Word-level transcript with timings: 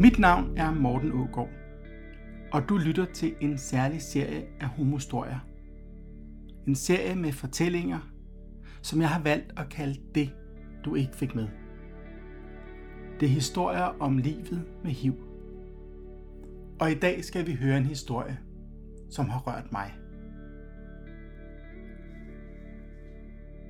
Mit 0.00 0.18
navn 0.18 0.56
er 0.56 0.74
Morten 0.74 1.12
Ågaard, 1.12 1.48
og 2.52 2.68
du 2.68 2.76
lytter 2.76 3.04
til 3.04 3.34
en 3.40 3.58
særlig 3.58 4.02
serie 4.02 4.44
af 4.60 4.66
homostorier. 4.66 5.38
En 6.66 6.74
serie 6.74 7.16
med 7.16 7.32
fortællinger, 7.32 7.98
som 8.82 9.00
jeg 9.00 9.08
har 9.08 9.22
valgt 9.22 9.52
at 9.56 9.68
kalde 9.68 10.00
det, 10.14 10.30
du 10.84 10.94
ikke 10.94 11.16
fik 11.16 11.34
med. 11.34 11.48
Det 13.20 13.26
er 13.26 13.30
historier 13.30 14.00
om 14.00 14.18
livet 14.18 14.64
med 14.84 14.90
HIV. 14.90 15.14
Og 16.80 16.90
i 16.90 16.94
dag 16.94 17.24
skal 17.24 17.46
vi 17.46 17.54
høre 17.54 17.78
en 17.78 17.86
historie, 17.86 18.38
som 19.10 19.28
har 19.28 19.38
rørt 19.40 19.72
mig. 19.72 19.94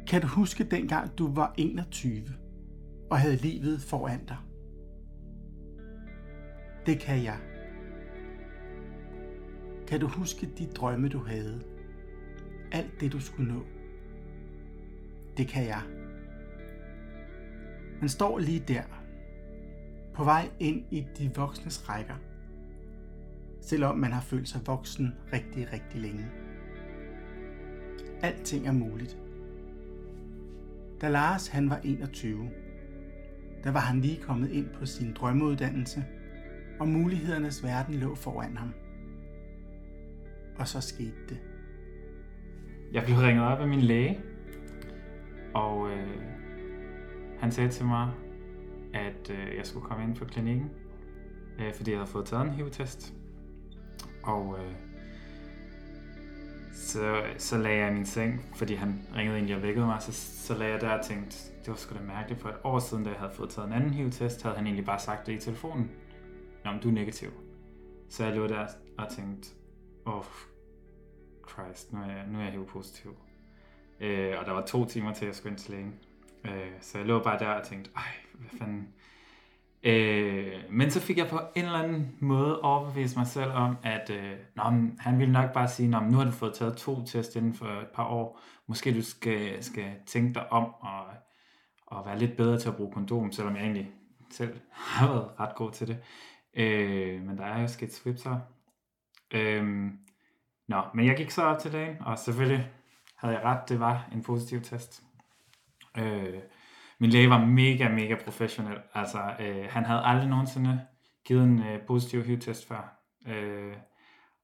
Kan 0.07 0.23
du 0.23 0.27
huske 0.27 0.65
dengang 0.65 1.19
du 1.19 1.35
var 1.35 1.55
21 1.59 2.23
og 3.11 3.19
havde 3.19 3.37
livet 3.37 3.81
foran 3.81 4.25
dig? 4.29 4.37
Det 6.91 6.99
kan 6.99 7.25
jeg. 7.25 7.39
Kan 9.87 10.01
du 10.01 10.07
huske 10.07 10.49
de 10.59 10.67
drømme, 10.67 11.09
du 11.09 11.19
havde? 11.19 11.63
Alt 12.73 13.01
det, 13.01 13.13
du 13.13 13.21
skulle 13.21 13.55
nå? 13.55 13.61
Det 15.37 15.49
kan 15.49 15.67
jeg. 15.67 15.83
Man 18.01 18.09
står 18.09 18.39
lige 18.39 18.65
der, 18.69 18.83
på 20.15 20.25
vej 20.25 20.49
ind 20.61 20.85
i 20.91 21.07
de 21.19 21.31
voksnes 21.35 21.89
rækker, 21.89 22.17
selvom 23.61 23.99
man 23.99 24.13
har 24.13 24.21
følt 24.21 24.49
sig 24.49 24.61
voksen 24.67 25.15
rigtig, 25.33 25.73
rigtig 25.73 26.01
længe. 26.01 26.27
Alting 28.23 28.67
er 28.67 28.73
muligt. 28.73 29.19
Da 31.01 31.09
Lars 31.09 31.49
han 31.49 31.71
var 31.71 31.81
21, 31.85 32.51
der 33.65 33.71
var 33.71 33.81
han 33.81 34.01
lige 34.01 34.23
kommet 34.23 34.51
ind 34.51 34.69
på 34.69 34.87
sin 34.87 35.13
drømmeuddannelse– 35.13 36.05
og 36.81 36.89
mulighedernes 36.89 37.65
verden 37.65 37.95
lå 37.95 38.15
foran 38.15 38.57
ham. 38.57 38.75
Og 40.59 40.69
så 40.69 40.81
skete 40.81 41.27
det. 41.29 41.39
Jeg 42.93 43.05
blev 43.05 43.17
ringet 43.17 43.45
op 43.45 43.59
af 43.59 43.69
min 43.69 43.81
læge, 43.81 44.21
og 45.55 45.91
øh, 45.91 46.23
han 47.39 47.53
sagde 47.53 47.71
til 47.71 47.87
mig, 47.87 48.11
at 48.95 49.31
øh, 49.31 49.57
jeg 49.57 49.67
skulle 49.67 49.87
komme 49.87 50.05
ind 50.05 50.17
på 50.17 50.25
klinikken, 50.25 50.71
øh, 51.59 51.75
fordi 51.75 51.91
jeg 51.91 51.99
havde 51.99 52.11
fået 52.11 52.27
taget 52.27 52.45
en 52.47 52.51
HIV-test. 52.51 53.15
Og 54.23 54.57
øh, 54.59 54.73
så, 56.73 57.23
så 57.39 57.59
lagde 57.59 57.79
jeg 57.79 57.91
i 57.91 57.95
min 57.95 58.07
seng, 58.07 58.45
fordi 58.55 58.75
han 58.75 59.03
ringede 59.17 59.39
ind 59.39 59.49
jeg 59.49 59.63
vækkede 59.63 59.87
mig, 59.87 60.03
så, 60.03 60.13
så 60.47 60.55
lagde 60.55 60.73
jeg 60.73 60.81
der 60.81 60.99
og 60.99 61.05
tænkte, 61.05 61.37
det 61.61 61.69
var 61.69 61.75
sgu 61.75 61.95
da 61.95 62.03
mærkeligt, 62.03 62.41
for 62.41 62.49
et 62.49 62.57
år 62.65 62.79
siden, 62.79 63.05
da 63.05 63.11
jeg 63.11 63.19
havde 63.19 63.33
fået 63.35 63.51
taget 63.51 63.67
en 63.67 63.73
anden 63.75 63.91
HIV-test, 63.91 64.43
havde 64.43 64.57
han 64.57 64.67
egentlig 64.67 64.85
bare 64.85 64.99
sagt 64.99 65.27
det 65.27 65.33
i 65.33 65.39
telefonen. 65.39 65.91
Nå, 66.65 66.71
men 66.73 66.81
du 66.81 66.89
er 66.89 66.93
negativ. 66.93 67.31
Så 68.09 68.25
jeg 68.25 68.37
lå 68.37 68.47
der 68.47 68.67
og 68.99 69.09
tænkte, 69.09 69.49
oh, 70.05 70.25
Christ, 71.51 71.93
nu 71.93 71.99
er 71.99 72.07
jeg, 72.07 72.27
nu 72.29 72.39
er 72.39 72.43
jeg 72.43 72.53
HIV-positiv. 72.53 73.17
Øh, 74.01 74.35
og 74.39 74.47
der 74.47 74.53
var 74.53 74.67
to 74.67 74.85
timer 74.85 75.15
til, 75.15 75.25
at 75.25 75.29
jeg 75.29 75.35
skulle 75.35 75.51
ind 75.51 75.59
til 75.59 75.71
lægen. 75.71 75.95
Øh, 76.45 76.73
så 76.81 76.99
jeg 76.99 77.07
lå 77.07 77.23
bare 77.23 77.39
der 77.39 77.49
og 77.49 77.67
tænkte, 77.67 77.91
ej, 77.97 78.13
hvad 78.33 78.59
fanden. 78.59 78.89
Øh, 79.83 80.53
men 80.71 80.91
så 80.91 81.01
fik 81.01 81.19
jeg 81.19 81.29
på 81.29 81.41
en 81.57 81.65
eller 81.65 81.79
anden 81.79 82.17
måde 82.21 82.61
overbevist 82.61 83.17
mig 83.17 83.27
selv 83.27 83.51
om, 83.51 83.77
at 83.83 84.11
øh, 84.11 84.33
nå, 84.57 84.71
men, 84.71 84.97
han 85.01 85.19
ville 85.19 85.33
nok 85.33 85.53
bare 85.53 85.69
sige, 85.69 85.89
nå, 85.89 86.01
nu 86.01 86.17
har 86.17 86.25
du 86.25 86.31
fået 86.31 86.55
taget 86.55 86.77
to 86.77 87.05
test 87.05 87.37
inden 87.37 87.55
for 87.55 87.67
et 87.67 87.89
par 87.95 88.05
år. 88.07 88.41
Måske 88.67 88.95
du 88.95 89.03
skal, 89.03 89.65
skal 89.65 89.93
tænke 90.07 90.35
dig 90.35 90.53
om 90.53 90.65
og, 90.81 91.05
og 91.87 92.07
være 92.07 92.19
lidt 92.19 92.37
bedre 92.37 92.59
til 92.59 92.69
at 92.69 92.77
bruge 92.77 92.93
kondom, 92.93 93.33
selvom 93.33 93.57
jeg 93.57 93.63
egentlig 93.63 93.91
selv 94.31 94.61
har 94.73 95.13
været 95.13 95.31
ret 95.41 95.55
god 95.55 95.71
til 95.71 95.89
det. 95.89 95.99
Øh, 96.55 97.23
men 97.23 97.39
der 97.39 97.45
er 97.45 97.61
jo 97.61 97.69
sket 97.69 97.95
swipser. 97.95 98.41
Øh, 99.35 99.91
nå, 100.69 100.83
men 100.95 101.07
jeg 101.07 101.17
gik 101.17 101.31
så 101.31 101.43
op 101.43 101.59
til 101.59 101.73
dagen, 101.73 101.97
og 102.01 102.19
selvfølgelig 102.19 102.71
havde 103.17 103.35
jeg 103.35 103.45
ret, 103.45 103.69
det 103.69 103.81
var 103.81 104.09
en 104.13 104.23
positiv 104.23 104.61
test. 104.61 105.03
Øh, 105.99 106.41
min 106.99 107.11
læge 107.11 107.31
var 107.31 107.45
mega, 107.45 107.89
mega 107.89 108.15
professionel. 108.25 108.79
Altså, 108.95 109.35
øh, 109.41 109.67
han 109.71 109.85
havde 109.85 110.05
aldrig 110.05 110.29
nogensinde 110.29 110.81
givet 111.25 111.45
en 111.45 111.63
øh, 111.63 111.87
positiv 111.87 112.23
HIV-test 112.23 112.69
før. 112.69 112.97
Øh, 113.27 113.77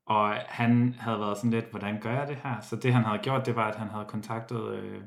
og 0.06 0.34
han 0.48 0.94
havde 0.98 1.20
været 1.20 1.36
sådan 1.36 1.50
lidt, 1.50 1.70
hvordan 1.70 2.00
gør 2.00 2.12
jeg 2.12 2.28
det 2.28 2.36
her? 2.36 2.60
Så 2.60 2.76
det 2.76 2.92
han 2.92 3.04
havde 3.04 3.18
gjort, 3.18 3.46
det 3.46 3.56
var, 3.56 3.68
at 3.68 3.76
han 3.76 3.88
havde 3.88 4.04
kontaktet 4.04 4.74
øh, 4.74 5.02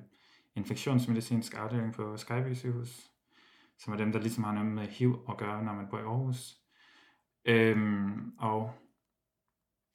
infektionsmedicinsk 0.56 1.54
afdeling 1.58 1.94
på 1.94 2.18
Skyby 2.18 2.54
sygehus, 2.54 3.10
som 3.78 3.94
er 3.94 3.98
dem, 3.98 4.12
der 4.12 4.20
ligesom 4.20 4.44
har 4.44 4.54
noget 4.54 4.72
med 4.72 4.88
HIV 4.88 5.20
at 5.30 5.38
gøre, 5.38 5.64
når 5.64 5.74
man 5.74 5.88
bor 5.90 5.98
i 5.98 6.02
Aarhus. 6.02 6.59
Øhm, 7.46 8.32
og 8.40 8.72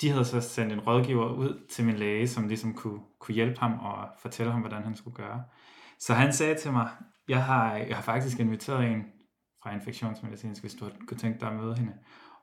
de 0.01 0.11
havde 0.11 0.25
så 0.25 0.41
sendt 0.41 0.73
en 0.73 0.81
rådgiver 0.81 1.33
ud 1.33 1.67
til 1.69 1.85
min 1.85 1.97
læge, 1.97 2.29
som 2.29 2.49
ligesom 2.49 2.75
kunne, 2.75 3.01
kunne 3.19 3.35
hjælpe 3.35 3.61
ham 3.61 3.79
og 3.79 4.09
fortælle 4.19 4.53
ham, 4.53 4.61
hvordan 4.61 4.83
han 4.83 4.97
skulle 4.97 5.17
gøre. 5.17 5.45
Så 5.99 6.15
han 6.15 6.33
sagde 6.33 6.55
til 6.55 6.73
mig, 6.73 6.89
jeg 7.29 7.45
har, 7.45 7.77
jeg 7.77 7.97
har 7.97 8.03
faktisk 8.03 8.41
inviteret 8.41 8.85
en 8.85 9.05
fra 9.63 9.75
infektionsmedicinsk, 9.75 10.63
hvis 10.63 10.75
du 10.75 10.91
kunne 11.09 11.19
tænke 11.19 11.41
dig 11.41 11.49
at 11.49 11.57
møde 11.57 11.77
hende. 11.77 11.93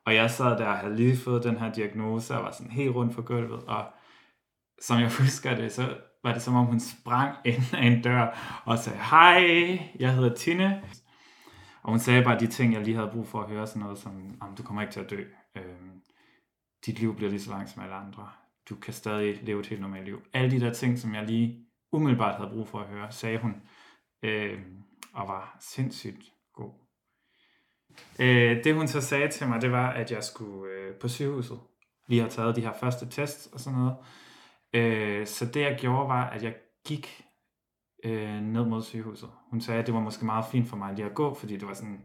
Og 0.06 0.16
jeg 0.16 0.32
sad 0.32 0.58
der 0.58 0.68
og 0.68 0.78
havde 0.78 0.96
lige 0.96 1.18
fået 1.18 1.44
den 1.44 1.58
her 1.58 1.74
diagnose, 1.74 2.36
og 2.36 2.44
var 2.44 2.52
sådan 2.52 2.72
helt 2.72 2.96
rundt 2.96 3.16
på 3.16 3.22
gulvet, 3.22 3.64
og 3.64 3.86
som 4.82 5.00
jeg 5.00 5.12
husker 5.20 5.56
det, 5.56 5.72
så 5.72 5.98
var 6.24 6.34
det 6.34 6.42
som 6.42 6.56
om 6.56 6.66
hun 6.66 6.80
sprang 6.80 7.36
ind 7.46 7.64
af 7.74 7.86
en 7.86 8.02
dør 8.02 8.62
og 8.66 8.80
sagde, 8.80 9.00
hej, 9.00 9.80
jeg 10.00 10.16
hedder 10.16 10.36
Tine, 10.36 10.84
og 11.84 11.90
hun 11.90 12.00
sagde 12.00 12.24
bare 12.24 12.40
de 12.40 12.47
ting, 12.47 12.74
jeg 12.74 12.81
lige 12.81 12.96
havde 12.96 13.09
brug 13.14 13.28
for 13.28 13.42
at 13.42 13.50
høre, 13.50 13.68
sådan 13.68 13.81
noget 13.81 13.97
som, 13.97 14.42
du 14.58 14.64
kommer 14.64 14.81
ikke 14.81 14.94
til 14.94 15.00
at 15.00 15.09
dø. 15.09 15.24
Øhm, 15.56 16.02
dit 16.86 17.00
liv 17.00 17.16
bliver 17.16 17.30
lige 17.30 17.42
så 17.42 17.50
langt 17.50 17.69
som 17.69 17.84
alle 17.84 17.96
andre. 17.96 18.30
Du 18.69 18.75
kan 18.75 18.94
stadig 18.94 19.44
leve 19.44 19.59
et 19.59 19.68
helt 19.68 19.81
normalt 19.81 20.06
liv. 20.06 20.22
Alle 20.34 20.52
de 20.52 20.59
der 20.59 20.74
ting, 20.74 21.00
som 21.00 21.16
jeg 21.16 21.25
lige 21.25 21.66
umiddelbart 21.91 22.36
havde 22.36 22.50
brug 22.50 22.68
for 22.68 22.80
at 22.80 22.88
høre, 22.88 23.12
sagde 23.12 23.38
hun, 23.38 23.62
øhm, 24.24 24.84
og 25.14 25.28
var 25.28 25.58
sindssygt 25.59 26.34
god. 26.53 26.72
Øh, 28.20 28.64
det 28.64 28.75
hun 28.75 28.88
så 28.88 29.02
sagde 29.02 29.28
til 29.28 29.47
mig, 29.47 29.62
det 29.62 29.72
var, 29.72 29.90
at 29.90 30.12
jeg 30.12 30.24
skulle 30.24 30.74
øh, 30.74 30.96
på 30.96 31.08
sygehuset. 31.08 31.59
Vi 32.08 32.18
har 32.18 32.28
taget 32.28 32.56
de 32.56 32.62
her 32.62 32.74
første 32.80 33.09
tests 33.09 33.47
og 33.47 33.59
sådan 33.59 33.80
noget. 33.80 33.96
Øh, 34.74 35.28
så 35.28 35.46
det 35.46 35.62
jeg 35.62 35.78
gjorde 35.80 36.09
var, 36.09 36.30
at 36.30 36.44
jeg 36.44 36.56
gik 36.86 37.24
øh, 38.04 38.42
ned 38.42 38.66
mod 38.66 38.82
sygehuset. 38.82 39.30
Hun 39.50 39.62
sagde, 39.62 39.80
at 39.80 39.88
det 39.88 39.94
var 39.94 40.00
måske 40.00 40.26
meget 40.26 40.46
fint 40.46 40.68
for 40.68 40.78
mig 40.78 40.94
lige 40.94 41.06
at 41.06 41.16
gå, 41.16 41.34
fordi 41.34 41.58
det 41.58 41.68
var 41.68 41.74
sådan, 41.74 42.02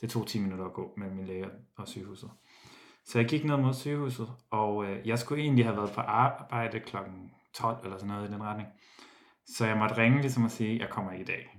det 0.00 0.10
tog 0.10 0.26
10 0.26 0.40
minutter 0.40 0.64
at 0.64 0.72
gå 0.72 0.94
mellem 0.96 1.16
min 1.16 1.26
læge 1.26 1.46
og 1.76 1.88
sygehuset. 1.88 2.30
Så 3.04 3.18
jeg 3.18 3.28
gik 3.28 3.44
ned 3.44 3.56
mod 3.56 3.72
sygehuset, 3.72 4.28
og 4.50 4.84
øh, 4.84 5.08
jeg 5.08 5.18
skulle 5.18 5.42
egentlig 5.42 5.64
have 5.64 5.76
været 5.76 5.92
på 5.94 6.00
arbejde 6.00 6.80
kl. 6.80 6.96
12 7.54 7.76
eller 7.84 7.98
sådan 7.98 8.14
noget 8.14 8.28
i 8.28 8.32
den 8.32 8.42
retning. 8.42 8.68
Så 9.46 9.66
jeg 9.66 9.76
måtte 9.76 9.96
ringe 9.96 10.20
ligesom 10.20 10.44
og 10.44 10.50
sige, 10.50 10.74
at 10.74 10.80
jeg 10.80 10.88
kommer 10.88 11.12
ikke 11.12 11.22
i 11.22 11.26
dag. 11.26 11.58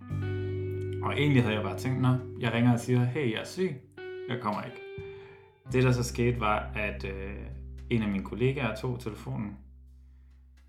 Og 1.03 1.13
egentlig 1.13 1.43
havde 1.43 1.55
jeg 1.55 1.63
bare 1.63 1.77
tænkt, 1.77 2.01
nå, 2.01 2.09
jeg 2.39 2.53
ringer 2.53 2.73
og 2.73 2.79
siger, 2.79 3.03
hey, 3.03 3.31
jeg 3.31 3.39
er 3.39 3.45
syg, 3.45 3.81
jeg 4.29 4.41
kommer 4.41 4.63
ikke. 4.63 4.77
Det 5.71 5.83
der 5.83 5.91
så 5.91 6.03
skete 6.03 6.39
var, 6.39 6.71
at 6.75 7.05
øh, 7.05 7.35
en 7.89 8.01
af 8.01 8.09
mine 8.09 8.23
kollegaer 8.23 8.75
tog 8.75 8.99
telefonen 8.99 9.57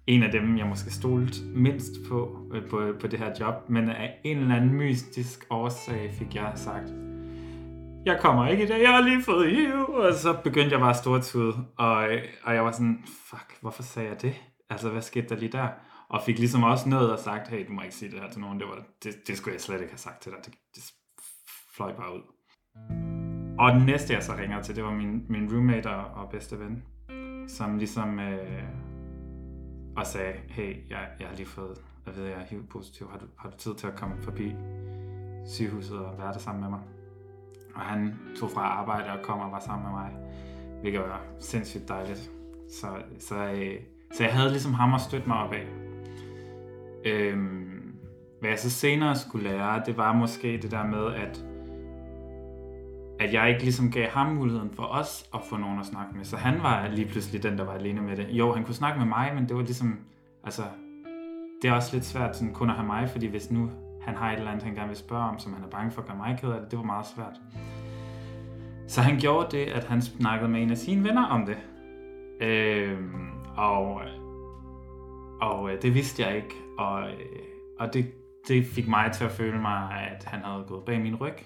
en 0.06 0.22
af 0.22 0.33
dem, 0.33 0.59
jeg 0.59 0.67
måske 0.67 0.91
stolte 0.91 1.44
mindst 1.55 1.93
på, 2.09 2.39
øh, 2.55 2.69
på, 2.71 2.93
på 3.00 3.06
det 3.06 3.19
her 3.19 3.33
job, 3.41 3.55
men 3.69 3.89
af 3.89 4.21
en 4.25 4.39
eller 4.39 4.55
anden 4.55 4.75
mystisk 4.75 5.47
årsag 5.50 6.11
fik 6.19 6.34
jeg 6.34 6.53
sagt, 6.55 6.93
jeg 8.06 8.19
kommer 8.21 8.49
ikke 8.49 8.65
i 8.65 8.67
dag, 8.67 8.83
jeg 8.83 8.93
har 8.93 9.00
lige 9.00 9.22
fået 9.22 9.50
HIV, 9.50 9.89
og 9.89 10.15
så 10.15 10.39
begyndte 10.44 10.72
jeg 10.72 10.81
bare 10.81 10.91
at 10.91 10.97
stortude, 10.97 11.55
og, 11.78 12.15
øh, 12.15 12.22
og 12.43 12.55
jeg 12.55 12.65
var 12.65 12.72
sådan, 12.72 13.05
fuck, 13.06 13.58
hvorfor 13.61 13.82
sagde 13.82 14.08
jeg 14.08 14.23
det? 14.23 14.35
Altså, 14.70 14.91
hvad 14.91 15.03
skete 15.03 15.29
der 15.29 15.37
lige 15.37 15.53
der? 15.53 15.69
Og 16.09 16.23
fik 16.26 16.38
ligesom 16.38 16.62
også 16.62 16.88
noget 16.88 17.12
og 17.12 17.19
sagt, 17.19 17.49
hey, 17.49 17.67
du 17.69 17.73
må 17.73 17.82
ikke 17.82 17.94
sige 17.94 18.11
det 18.11 18.20
her 18.20 18.31
til 18.31 18.41
nogen, 18.41 18.61
det, 18.61 18.69
var, 18.69 18.82
det, 19.05 19.14
det 19.29 19.37
skulle 19.37 19.55
jeg 19.55 19.61
slet 19.61 19.81
ikke 19.81 19.93
have 19.93 19.99
sagt 19.99 20.23
til 20.23 20.32
dig, 20.32 20.41
det, 20.44 20.55
det 20.75 20.93
fløj 21.76 21.93
bare 21.93 22.14
ud. 22.14 22.23
Og 23.59 23.73
den 23.73 23.87
næste, 23.87 24.14
jeg 24.14 24.23
så 24.23 24.32
ringer 24.38 24.62
til, 24.62 24.76
det 24.76 24.85
var 24.85 24.94
min, 24.94 25.26
min 25.29 25.52
roommate 25.52 25.91
og, 25.91 26.23
og 26.23 26.31
bedste 26.31 26.59
ven, 26.59 26.82
som 27.49 27.79
ligesom... 27.79 28.19
Øh, 28.20 28.86
og 29.96 30.06
sagde, 30.06 30.32
hey, 30.48 30.90
jeg, 30.90 31.08
jeg 31.20 31.28
har 31.28 31.37
lige 31.37 31.46
fået 31.46 31.78
at 32.06 32.16
vide, 32.16 32.26
at 32.26 32.32
jeg 32.32 32.40
er 32.40 32.46
HIV-positiv. 32.46 33.10
Har 33.10 33.19
du, 33.19 33.26
har 33.37 33.50
du 33.50 33.56
tid 33.56 33.75
til 33.75 33.87
at 33.87 33.96
komme 33.96 34.14
forbi 34.22 34.54
sygehuset 35.46 35.98
og 35.98 36.19
være 36.19 36.32
der 36.32 36.38
sammen 36.38 36.62
med 36.62 36.70
mig? 36.70 36.81
Og 37.75 37.81
han 37.81 38.19
tog 38.40 38.50
fra 38.50 38.60
arbejde 38.60 39.10
og 39.10 39.22
kom 39.22 39.40
og 39.40 39.52
var 39.52 39.60
sammen 39.60 39.87
med 39.88 39.93
mig, 39.93 40.10
hvilket 40.81 41.00
var 41.00 41.22
sindssygt 41.40 41.88
dejligt. 41.88 42.31
Så, 42.70 42.87
så, 43.19 43.34
øh, 43.34 43.81
så 44.12 44.25
jeg 44.25 44.34
havde 44.34 44.50
ligesom 44.50 44.75
ham 44.75 44.94
at 44.94 45.00
støtte 45.00 45.28
mig 45.28 45.37
op 45.37 45.52
af. 45.52 45.66
Øhm, 47.04 47.94
hvad 48.40 48.50
jeg 48.50 48.58
så 48.58 48.70
senere 48.70 49.16
skulle 49.16 49.49
lære, 49.49 49.82
det 49.87 49.96
var 49.96 50.12
måske 50.12 50.58
det 50.62 50.70
der 50.70 50.87
med, 50.87 51.14
at 51.14 51.44
at 53.20 53.32
jeg 53.32 53.50
ikke 53.50 53.62
ligesom 53.62 53.90
gav 53.90 54.08
ham 54.08 54.26
muligheden 54.26 54.70
for 54.70 54.82
os 54.82 55.28
at 55.34 55.40
få 55.50 55.56
nogen 55.56 55.80
at 55.80 55.86
snakke 55.86 56.16
med. 56.16 56.24
Så 56.24 56.36
han 56.36 56.62
var 56.62 56.88
lige 56.88 57.08
pludselig 57.08 57.42
den, 57.42 57.58
der 57.58 57.64
var 57.64 57.72
alene 57.72 58.02
med 58.02 58.16
det. 58.16 58.26
Jo, 58.30 58.52
han 58.52 58.64
kunne 58.64 58.74
snakke 58.74 58.98
med 58.98 59.06
mig, 59.06 59.32
men 59.34 59.48
det 59.48 59.56
var 59.56 59.62
ligesom, 59.62 59.98
altså, 60.44 60.62
det 61.62 61.70
er 61.70 61.72
også 61.72 61.96
lidt 61.96 62.04
svært 62.04 62.36
sådan, 62.36 62.52
kun 62.52 62.70
at 62.70 62.76
have 62.76 62.86
mig, 62.86 63.08
fordi 63.08 63.26
hvis 63.26 63.50
nu 63.50 63.70
han 64.02 64.14
har 64.14 64.32
et 64.32 64.38
eller 64.38 64.50
andet, 64.50 64.64
han 64.64 64.74
gerne 64.74 64.88
vil 64.88 64.96
spørge 64.96 65.24
om, 65.24 65.38
som 65.38 65.54
han 65.54 65.62
er 65.62 65.68
bange 65.68 65.90
for 65.90 66.02
at 66.02 66.08
gøre 66.08 66.16
mig 66.16 66.38
ked 66.40 66.50
af 66.50 66.60
det, 66.60 66.70
det 66.70 66.78
var 66.78 66.84
meget 66.84 67.06
svært. 67.06 67.40
Så 68.88 69.00
han 69.00 69.18
gjorde 69.18 69.56
det, 69.56 69.64
at 69.66 69.84
han 69.84 70.02
snakkede 70.02 70.50
med 70.50 70.62
en 70.62 70.70
af 70.70 70.78
sine 70.78 71.04
venner 71.04 71.24
om 71.24 71.46
det. 71.46 71.56
Øh, 72.40 72.98
og 73.56 74.00
og 75.40 75.70
øh, 75.70 75.82
det 75.82 75.94
vidste 75.94 76.22
jeg 76.22 76.36
ikke. 76.36 76.54
Og, 76.78 77.02
øh, 77.02 77.16
og 77.78 77.94
det, 77.94 78.12
det 78.48 78.66
fik 78.66 78.88
mig 78.88 79.12
til 79.12 79.24
at 79.24 79.30
føle 79.30 79.60
mig, 79.60 80.08
at 80.10 80.24
han 80.24 80.40
havde 80.40 80.64
gået 80.68 80.84
bag 80.84 81.00
min 81.00 81.16
ryg 81.16 81.36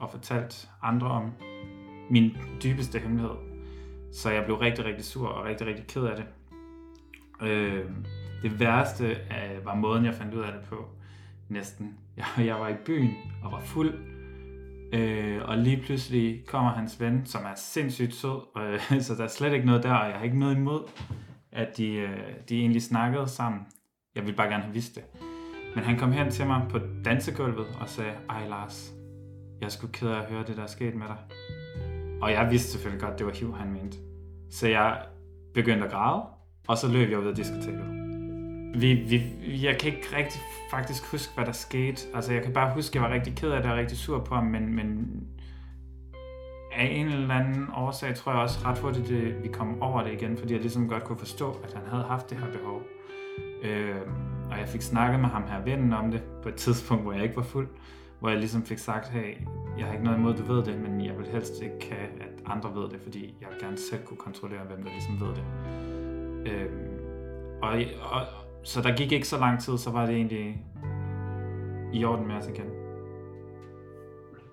og 0.00 0.10
fortalt 0.10 0.70
andre 0.82 1.06
om 1.06 1.32
min 2.10 2.36
dybeste 2.62 2.98
hemmelighed. 2.98 3.36
Så 4.12 4.30
jeg 4.30 4.44
blev 4.44 4.56
rigtig, 4.56 4.84
rigtig 4.84 5.04
sur 5.04 5.28
og 5.28 5.44
rigtig, 5.44 5.66
rigtig 5.66 5.86
ked 5.86 6.02
af 6.02 6.16
det. 6.16 6.26
Øh, 7.48 7.84
det 8.42 8.60
værste 8.60 9.06
øh, 9.10 9.64
var 9.64 9.74
måden, 9.74 10.04
jeg 10.04 10.14
fandt 10.14 10.34
ud 10.34 10.40
af 10.40 10.52
det 10.52 10.62
på. 10.68 10.88
Næsten. 11.48 11.94
Jeg, 12.16 12.46
jeg 12.46 12.60
var 12.60 12.68
i 12.68 12.74
byen 12.86 13.14
og 13.42 13.52
var 13.52 13.60
fuld. 13.60 13.94
Øh, 14.92 15.40
og 15.44 15.58
lige 15.58 15.82
pludselig 15.82 16.46
kommer 16.46 16.70
hans 16.70 17.00
ven, 17.00 17.26
som 17.26 17.44
er 17.44 17.54
sindssygt 17.56 18.14
sød. 18.14 18.58
Øh, 18.58 19.00
så 19.06 19.14
der 19.14 19.24
er 19.24 19.28
slet 19.28 19.52
ikke 19.52 19.66
noget 19.66 19.82
der, 19.82 19.94
og 19.94 20.08
jeg 20.08 20.16
har 20.16 20.24
ikke 20.24 20.38
noget 20.38 20.56
imod, 20.56 20.80
at 21.52 21.76
de, 21.76 21.92
øh, 21.94 22.18
de 22.48 22.60
egentlig 22.60 22.82
snakkede 22.82 23.28
sammen. 23.28 23.60
Jeg 24.14 24.22
ville 24.22 24.36
bare 24.36 24.48
gerne 24.48 24.62
have 24.62 24.74
vidst 24.74 24.94
det. 24.94 25.04
Men 25.74 25.84
han 25.84 25.98
kom 25.98 26.12
hen 26.12 26.30
til 26.30 26.46
mig 26.46 26.66
på 26.70 26.78
dansegulvet 27.04 27.66
og 27.80 27.88
sagde, 27.88 28.12
ej 28.30 28.48
Lars, 28.48 28.99
jeg 29.60 29.66
er 29.66 29.70
sgu 29.70 29.86
ked 29.86 30.08
af 30.08 30.18
at 30.18 30.24
høre 30.24 30.44
det, 30.46 30.56
der 30.56 30.62
er 30.62 30.66
sket 30.66 30.94
med 30.94 31.06
dig. 31.06 31.16
Og 32.22 32.32
jeg 32.32 32.50
vidste 32.50 32.70
selvfølgelig 32.70 33.02
godt, 33.02 33.18
det 33.18 33.26
var 33.26 33.32
HIV, 33.32 33.56
han 33.56 33.72
mente. 33.72 33.98
Så 34.50 34.68
jeg 34.68 35.02
begyndte 35.54 35.84
at 35.84 35.92
græde, 35.92 36.22
og 36.68 36.78
så 36.78 36.88
løb 36.88 37.10
jeg 37.10 37.18
ud 37.18 37.26
af 37.26 37.34
diskoteket. 37.34 37.96
Vi, 38.74 38.94
vi, 38.94 39.22
jeg 39.66 39.78
kan 39.78 39.92
ikke 39.92 40.16
rigtig 40.16 40.40
faktisk 40.70 41.10
huske, 41.10 41.34
hvad 41.34 41.46
der 41.46 41.52
skete. 41.52 42.02
Altså, 42.14 42.32
jeg 42.32 42.42
kan 42.42 42.52
bare 42.52 42.74
huske, 42.74 42.90
at 42.90 42.94
jeg 42.94 43.10
var 43.10 43.14
rigtig 43.14 43.36
ked 43.36 43.50
af 43.50 43.62
det 43.62 43.70
og 43.70 43.78
rigtig 43.78 43.98
sur 43.98 44.18
på 44.24 44.34
ham, 44.34 44.44
men, 44.44 44.74
men 44.74 45.08
af 46.72 46.84
en 46.84 47.06
eller 47.06 47.34
anden 47.34 47.66
årsag 47.74 48.14
tror 48.14 48.32
jeg 48.32 48.40
også 48.40 48.58
ret 48.64 48.78
hurtigt, 48.78 49.08
det, 49.08 49.42
vi 49.42 49.48
kom 49.48 49.82
over 49.82 50.02
det 50.02 50.12
igen, 50.12 50.36
fordi 50.36 50.52
jeg 50.52 50.60
ligesom 50.60 50.88
godt 50.88 51.04
kunne 51.04 51.18
forstå, 51.18 51.56
at 51.64 51.72
han 51.74 51.82
havde 51.86 52.02
haft 52.02 52.30
det 52.30 52.38
her 52.38 52.52
behov. 52.52 52.82
Øh, 53.62 53.96
og 54.50 54.58
jeg 54.58 54.68
fik 54.68 54.82
snakket 54.82 55.20
med 55.20 55.28
ham 55.28 55.42
her 55.48 55.64
vennen 55.64 55.92
om 55.92 56.10
det 56.10 56.22
på 56.42 56.48
et 56.48 56.54
tidspunkt, 56.54 57.02
hvor 57.02 57.12
jeg 57.12 57.22
ikke 57.22 57.36
var 57.36 57.42
fuld, 57.42 57.68
hvor 58.20 58.28
jeg 58.28 58.38
ligesom 58.38 58.62
fik 58.62 58.78
sagt, 58.78 59.08
hey, 59.08 59.36
jeg 59.78 59.86
har 59.86 59.92
ikke 59.92 60.04
noget 60.04 60.18
imod, 60.18 60.34
du 60.34 60.42
ved 60.42 60.64
det, 60.64 60.80
men 60.80 61.04
jeg 61.04 61.18
vil 61.18 61.26
helst 61.26 61.62
ikke 61.62 61.92
have, 61.92 62.22
at 62.22 62.42
andre 62.46 62.74
ved 62.74 62.90
det, 62.90 63.00
fordi 63.00 63.34
jeg 63.40 63.48
vil 63.50 63.60
gerne 63.60 63.78
selv 63.78 64.04
kunne 64.04 64.16
kontrollere, 64.16 64.64
hvem 64.64 64.82
der 64.82 64.90
ligesom 64.90 65.20
ved 65.20 65.28
det. 65.28 65.44
Øhm, 66.52 67.00
og, 67.62 67.70
og, 68.12 68.26
så 68.64 68.82
der 68.82 68.96
gik 68.96 69.12
ikke 69.12 69.28
så 69.28 69.38
lang 69.38 69.60
tid, 69.60 69.78
så 69.78 69.90
var 69.90 70.06
det 70.06 70.14
egentlig 70.14 70.66
i 71.92 72.04
orden 72.04 72.26
med 72.26 72.34
os 72.34 72.48
igen. 72.48 72.70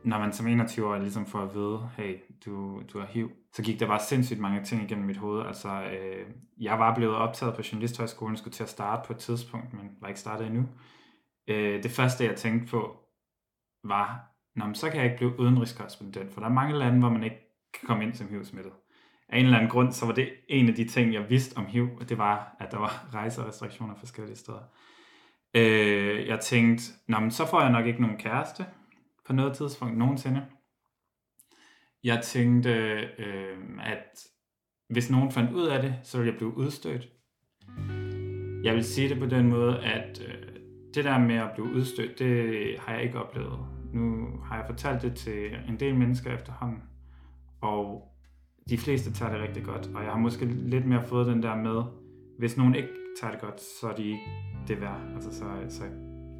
Når 0.03 0.19
man 0.19 0.33
som 0.33 0.47
21-årig 0.47 1.01
ligesom 1.01 1.25
får 1.25 1.39
at 1.39 1.55
vide, 1.55 1.89
hey, 1.97 2.15
du, 2.45 2.81
du 2.93 2.99
har 2.99 3.05
HIV, 3.05 3.31
så 3.53 3.63
gik 3.63 3.79
der 3.79 3.87
bare 3.87 3.99
sindssygt 3.99 4.39
mange 4.39 4.63
ting 4.63 4.83
igennem 4.83 5.05
mit 5.05 5.17
hoved. 5.17 5.45
Altså, 5.45 5.69
øh, 5.69 6.25
jeg 6.59 6.79
var 6.79 6.95
blevet 6.95 7.15
optaget 7.15 7.55
på 7.55 7.61
Journalisthøjskolen, 7.71 8.37
skulle 8.37 8.53
til 8.53 8.63
at 8.63 8.69
starte 8.69 9.07
på 9.07 9.13
et 9.13 9.19
tidspunkt, 9.19 9.73
men 9.73 9.89
var 10.01 10.07
ikke 10.07 10.19
startet 10.19 10.47
endnu. 10.47 10.65
Øh, 11.47 11.83
det 11.83 11.91
første, 11.91 12.25
jeg 12.25 12.35
tænkte 12.35 12.71
på, 12.71 13.06
var, 13.89 14.33
Nå, 14.55 14.65
men 14.65 14.75
så 14.75 14.89
kan 14.89 14.97
jeg 14.97 15.05
ikke 15.05 15.17
blive 15.17 15.39
udenrigskorrespondent, 15.39 16.33
for 16.33 16.41
der 16.41 16.47
er 16.47 16.53
mange 16.53 16.77
lande, 16.77 16.99
hvor 16.99 17.09
man 17.09 17.23
ikke 17.23 17.37
kan 17.73 17.87
komme 17.87 18.03
ind 18.03 18.13
som 18.13 18.27
HIV-smittet. 18.27 18.73
Af 19.29 19.39
en 19.39 19.45
eller 19.45 19.57
anden 19.57 19.71
grund, 19.71 19.91
så 19.91 20.05
var 20.05 20.13
det 20.13 20.29
en 20.49 20.69
af 20.69 20.75
de 20.75 20.87
ting, 20.87 21.13
jeg 21.13 21.29
vidste 21.29 21.57
om 21.57 21.65
HIV, 21.65 21.89
og 21.99 22.09
det 22.09 22.17
var, 22.17 22.55
at 22.59 22.71
der 22.71 22.77
var 22.77 23.07
rejserestriktioner 23.13 23.95
forskellige 23.95 24.35
steder. 24.37 24.63
Øh, 25.53 26.27
jeg 26.27 26.39
tænkte, 26.39 26.83
Nå, 27.07 27.19
men 27.19 27.31
så 27.31 27.47
får 27.47 27.61
jeg 27.61 27.71
nok 27.71 27.85
ikke 27.85 28.01
nogen 28.01 28.17
kæreste 28.17 28.65
på 29.25 29.33
noget 29.33 29.57
tidspunkt 29.57 29.97
nogensinde. 29.97 30.45
Jeg 32.03 32.21
tænkte, 32.23 32.69
øh, 33.17 33.57
at 33.83 34.27
hvis 34.89 35.11
nogen 35.11 35.31
fandt 35.31 35.51
ud 35.51 35.65
af 35.65 35.81
det, 35.81 35.95
så 36.03 36.17
ville 36.17 36.31
jeg 36.31 36.37
blive 36.37 36.57
udstødt. 36.57 37.07
Jeg 38.63 38.75
vil 38.75 38.83
sige 38.83 39.09
det 39.09 39.19
på 39.19 39.25
den 39.25 39.49
måde, 39.49 39.83
at 39.83 40.21
øh, 40.27 40.55
det 40.93 41.05
der 41.05 41.17
med 41.17 41.35
at 41.35 41.51
blive 41.53 41.73
udstødt, 41.73 42.19
det 42.19 42.79
har 42.79 42.93
jeg 42.93 43.03
ikke 43.03 43.19
oplevet. 43.19 43.76
Nu 43.93 44.27
har 44.43 44.55
jeg 44.55 44.65
fortalt 44.69 45.01
det 45.01 45.15
til 45.15 45.55
en 45.67 45.79
del 45.79 45.95
mennesker 45.95 46.33
efterhånden, 46.33 46.83
og 47.61 48.11
de 48.69 48.77
fleste 48.77 49.13
tager 49.13 49.31
det 49.31 49.41
rigtig 49.41 49.63
godt. 49.63 49.87
Og 49.95 50.03
jeg 50.03 50.11
har 50.11 50.19
måske 50.19 50.45
lidt 50.45 50.85
mere 50.85 51.03
fået 51.03 51.27
den 51.27 51.43
der 51.43 51.55
med, 51.55 51.83
hvis 52.39 52.57
nogen 52.57 52.75
ikke 52.75 52.89
tager 53.21 53.31
det 53.31 53.41
godt, 53.41 53.61
så 53.61 53.89
er 53.89 53.95
de 53.95 54.03
ikke 54.03 54.29
det 54.67 54.81
værd. 54.81 55.01
Altså, 55.15 55.33
så, 55.33 55.45
så 55.69 55.83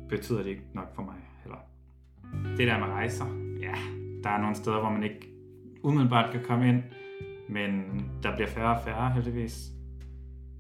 betyder 0.09 0.43
det 0.43 0.49
ikke 0.49 0.65
nok 0.73 0.95
for 0.95 1.01
mig 1.01 1.15
heller. 1.43 1.57
Det 2.57 2.67
der 2.67 2.79
med 2.79 2.87
rejser, 2.87 3.25
ja, 3.61 3.73
der 4.23 4.29
er 4.29 4.41
nogle 4.41 4.55
steder, 4.55 4.79
hvor 4.79 4.89
man 4.89 5.03
ikke 5.03 5.27
umiddelbart 5.83 6.31
kan 6.31 6.43
komme 6.43 6.69
ind, 6.69 6.83
men 7.49 7.81
der 8.23 8.35
bliver 8.35 8.47
færre 8.47 8.75
og 8.75 8.83
færre 8.83 9.11
heldigvis. 9.11 9.71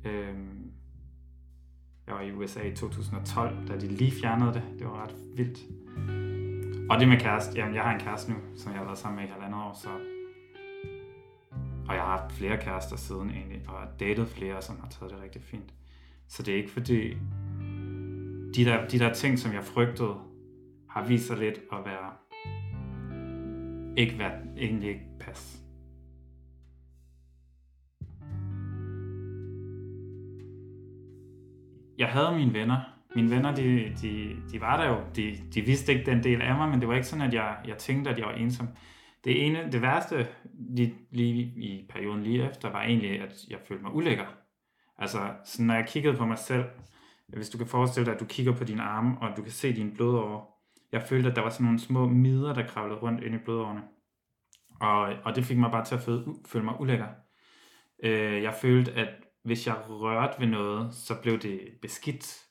Øhm, 0.05 0.71
jeg 2.07 2.15
var 2.15 2.21
i 2.21 2.31
USA 2.31 2.61
i 2.61 2.75
2012, 2.75 3.67
da 3.67 3.79
de 3.79 3.87
lige 3.87 4.11
fjernede 4.11 4.53
det. 4.53 4.63
Det 4.79 4.87
var 4.87 5.03
ret 5.03 5.15
vildt. 5.35 5.59
Og 6.89 6.99
det 6.99 7.07
med 7.07 7.19
kæreste, 7.19 7.59
jamen 7.59 7.75
jeg 7.75 7.83
har 7.83 7.93
en 7.93 7.99
kæreste 7.99 8.31
nu, 8.31 8.37
som 8.55 8.71
jeg 8.71 8.79
har 8.79 8.85
været 8.85 8.97
sammen 8.97 9.15
med 9.19 9.29
i 9.29 9.31
halvandet 9.31 9.59
år, 9.59 9.73
så... 9.73 9.89
Og 11.87 11.95
jeg 11.95 12.03
har 12.03 12.17
haft 12.17 12.33
flere 12.33 12.57
kærester 12.57 12.97
siden 12.97 13.29
egentlig, 13.29 13.61
og 13.67 13.99
datet 13.99 14.27
flere, 14.27 14.61
som 14.61 14.79
har 14.79 14.89
taget 14.89 15.11
det 15.11 15.21
rigtig 15.23 15.41
fint. 15.41 15.73
Så 16.27 16.43
det 16.43 16.53
er 16.53 16.57
ikke 16.57 16.71
fordi, 16.71 17.13
de 18.55 18.65
der, 18.65 18.87
de 18.87 18.99
der 18.99 19.13
ting, 19.13 19.39
som 19.39 19.53
jeg 19.53 19.63
frygtede, 19.63 20.15
har 20.89 21.07
vist 21.07 21.27
sig 21.27 21.37
lidt 21.37 21.59
at 21.71 21.85
være 21.85 22.11
ikke 23.97 24.19
være, 24.19 24.31
egentlig 24.57 24.89
ikke 24.89 25.05
pas. 25.19 25.63
Jeg 31.97 32.07
havde 32.07 32.35
mine 32.35 32.53
venner. 32.53 32.96
Mine 33.17 33.29
venner, 33.29 33.55
de, 33.55 33.95
de, 34.01 34.35
de 34.51 34.61
var 34.61 34.77
der 34.77 34.89
jo. 34.89 34.97
De, 35.15 35.37
de 35.53 35.61
vidste 35.61 35.93
ikke 35.93 36.11
den 36.11 36.23
del 36.23 36.41
af 36.41 36.55
mig, 36.55 36.69
men 36.69 36.79
det 36.79 36.87
var 36.87 36.95
ikke 36.95 37.07
sådan, 37.07 37.27
at 37.27 37.33
jeg, 37.33 37.57
jeg 37.67 37.77
tænkte, 37.77 38.11
at 38.11 38.17
jeg 38.17 38.25
var 38.25 38.33
ensom. 38.33 38.67
Det, 39.23 39.45
ene, 39.45 39.71
det 39.71 39.81
værste 39.81 40.27
lige, 40.69 40.95
lige 41.11 41.43
i 41.43 41.85
perioden 41.89 42.23
lige 42.23 42.49
efter, 42.49 42.71
var 42.71 42.81
egentlig, 42.81 43.21
at 43.21 43.33
jeg 43.49 43.57
følte 43.67 43.83
mig 43.83 43.93
ulækker. 43.93 44.25
Altså, 44.97 45.19
sådan, 45.45 45.65
når 45.65 45.73
jeg 45.73 45.87
kiggede 45.87 46.17
på 46.17 46.25
mig 46.25 46.37
selv, 46.37 46.65
hvis 47.27 47.49
du 47.49 47.57
kan 47.57 47.67
forestille 47.67 48.05
dig, 48.05 48.13
at 48.13 48.19
du 48.19 48.25
kigger 48.25 48.51
på 48.51 48.63
dine 48.63 48.83
arme, 48.83 49.17
og 49.21 49.37
du 49.37 49.41
kan 49.41 49.51
se 49.51 49.73
dine 49.73 49.91
blodårer, 49.91 50.45
jeg 50.91 51.01
følte, 51.01 51.29
at 51.29 51.35
der 51.35 51.41
var 51.41 51.49
sådan 51.49 51.65
nogle 51.65 51.79
små 51.79 52.07
midder, 52.07 52.53
der 52.53 52.67
kravlede 52.67 52.99
rundt 52.99 53.23
ind 53.23 53.35
i 53.35 53.37
blodårene. 53.37 53.81
Og, 54.81 54.99
og 55.23 55.35
det 55.35 55.43
fik 55.43 55.57
mig 55.57 55.71
bare 55.71 55.85
til 55.85 55.95
at 55.95 56.01
føle, 56.01 56.25
føle 56.45 56.65
mig 56.65 56.81
ulækker. 56.81 57.07
Øh, 58.03 58.43
jeg 58.43 58.53
følte, 58.61 58.91
at 58.93 59.09
hvis 59.43 59.67
jeg 59.67 59.75
rørte 59.89 60.39
ved 60.39 60.47
noget, 60.47 60.93
så 60.93 61.21
blev 61.21 61.39
det 61.39 61.59
beskidt. 61.81 62.46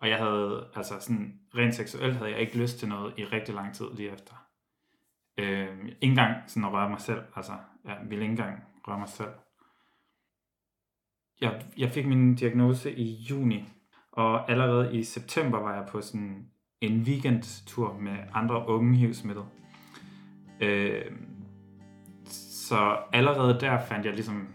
Og 0.00 0.08
jeg 0.08 0.18
havde, 0.18 0.68
altså 0.74 1.00
sådan 1.00 1.40
rent 1.54 1.74
seksuelt, 1.74 2.16
havde 2.16 2.30
jeg 2.30 2.40
ikke 2.40 2.58
lyst 2.58 2.78
til 2.78 2.88
noget 2.88 3.14
i 3.18 3.24
rigtig 3.24 3.54
lang 3.54 3.74
tid 3.74 3.86
lige 3.96 4.12
efter. 4.12 4.34
Øh, 5.38 5.78
ikke 5.84 5.96
engang 6.00 6.36
sådan 6.46 6.64
at 6.64 6.72
røre 6.72 6.90
mig 6.90 7.00
selv, 7.00 7.22
altså 7.36 7.52
jeg 7.84 7.98
ville 8.08 8.24
ikke 8.24 8.30
engang 8.30 8.64
røre 8.88 8.98
mig 8.98 9.08
selv. 9.08 9.30
Jeg, 11.40 11.62
jeg 11.76 11.90
fik 11.90 12.06
min 12.06 12.34
diagnose 12.34 12.92
i 12.94 13.12
juni, 13.14 13.68
og 14.12 14.50
allerede 14.50 14.96
i 14.96 15.02
september 15.04 15.58
var 15.58 15.74
jeg 15.74 15.86
på 15.88 16.00
sådan 16.00 16.50
en 16.80 17.02
weekendtur 17.02 17.98
med 17.98 18.18
andre 18.32 18.68
unge 18.68 18.96
HIV-smittede. 18.96 19.46
Øh, 20.60 21.12
så 22.70 22.98
allerede 23.12 23.60
der 23.60 23.80
fandt 23.86 24.06
jeg 24.06 24.14
ligesom 24.14 24.48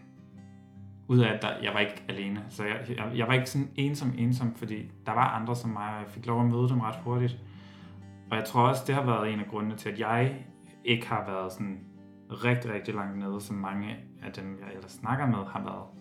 ud 1.08 1.20
af, 1.20 1.34
at 1.34 1.42
der, 1.42 1.50
jeg 1.64 1.74
var 1.74 1.80
ikke 1.80 2.04
alene. 2.10 2.46
Så 2.50 2.64
jeg, 2.64 2.86
jeg, 2.90 3.12
jeg 3.16 3.28
var 3.28 3.34
ikke 3.34 3.50
sådan 3.50 3.70
ensom 3.76 4.14
ensom, 4.18 4.56
fordi 4.56 4.92
der 5.06 5.12
var 5.12 5.28
andre 5.30 5.56
som 5.56 5.70
mig, 5.70 5.94
og 5.94 6.00
jeg 6.00 6.10
fik 6.10 6.26
lov 6.26 6.42
at 6.42 6.48
møde 6.48 6.70
dem 6.70 6.80
ret 6.80 6.96
hurtigt. 6.96 7.38
Og 8.32 8.38
jeg 8.38 8.46
tror 8.46 8.68
også, 8.68 8.84
det 8.88 8.96
har 8.96 9.06
været 9.06 9.34
en 9.34 9.40
af 9.40 9.48
grundene 9.48 9.76
til, 9.76 9.90
at 9.90 10.00
jeg 10.00 10.46
ikke 10.86 11.08
har 11.08 11.26
været 11.26 11.54
sådan 11.54 11.80
rigtig, 12.30 12.74
rigtig 12.74 12.94
langt 12.94 13.18
nede, 13.18 13.42
som 13.42 13.56
mange 13.56 13.96
af 14.24 14.32
dem, 14.32 14.60
jeg 14.62 14.76
ellers 14.76 14.92
snakker 14.92 15.26
med, 15.26 15.38
har 15.38 15.64
været. 15.64 15.96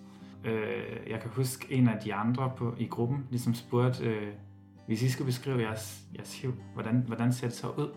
Øh, 0.44 1.10
jeg 1.10 1.20
kan 1.20 1.30
huske 1.30 1.74
en 1.74 1.88
af 1.88 2.00
de 2.00 2.14
andre 2.14 2.52
på, 2.56 2.74
i 2.78 2.86
gruppen, 2.86 3.26
ligesom 3.30 3.54
spurgte, 3.54 4.04
øh, 4.04 4.32
hvis 4.86 5.02
I 5.02 5.08
skulle 5.08 5.26
beskrive 5.26 5.60
jeres, 5.60 6.04
jeres 6.16 6.40
HIV, 6.40 6.54
hvordan, 6.74 7.04
hvordan 7.06 7.32
ser 7.32 7.46
det 7.46 7.56
så 7.56 7.68
ud? 7.68 7.88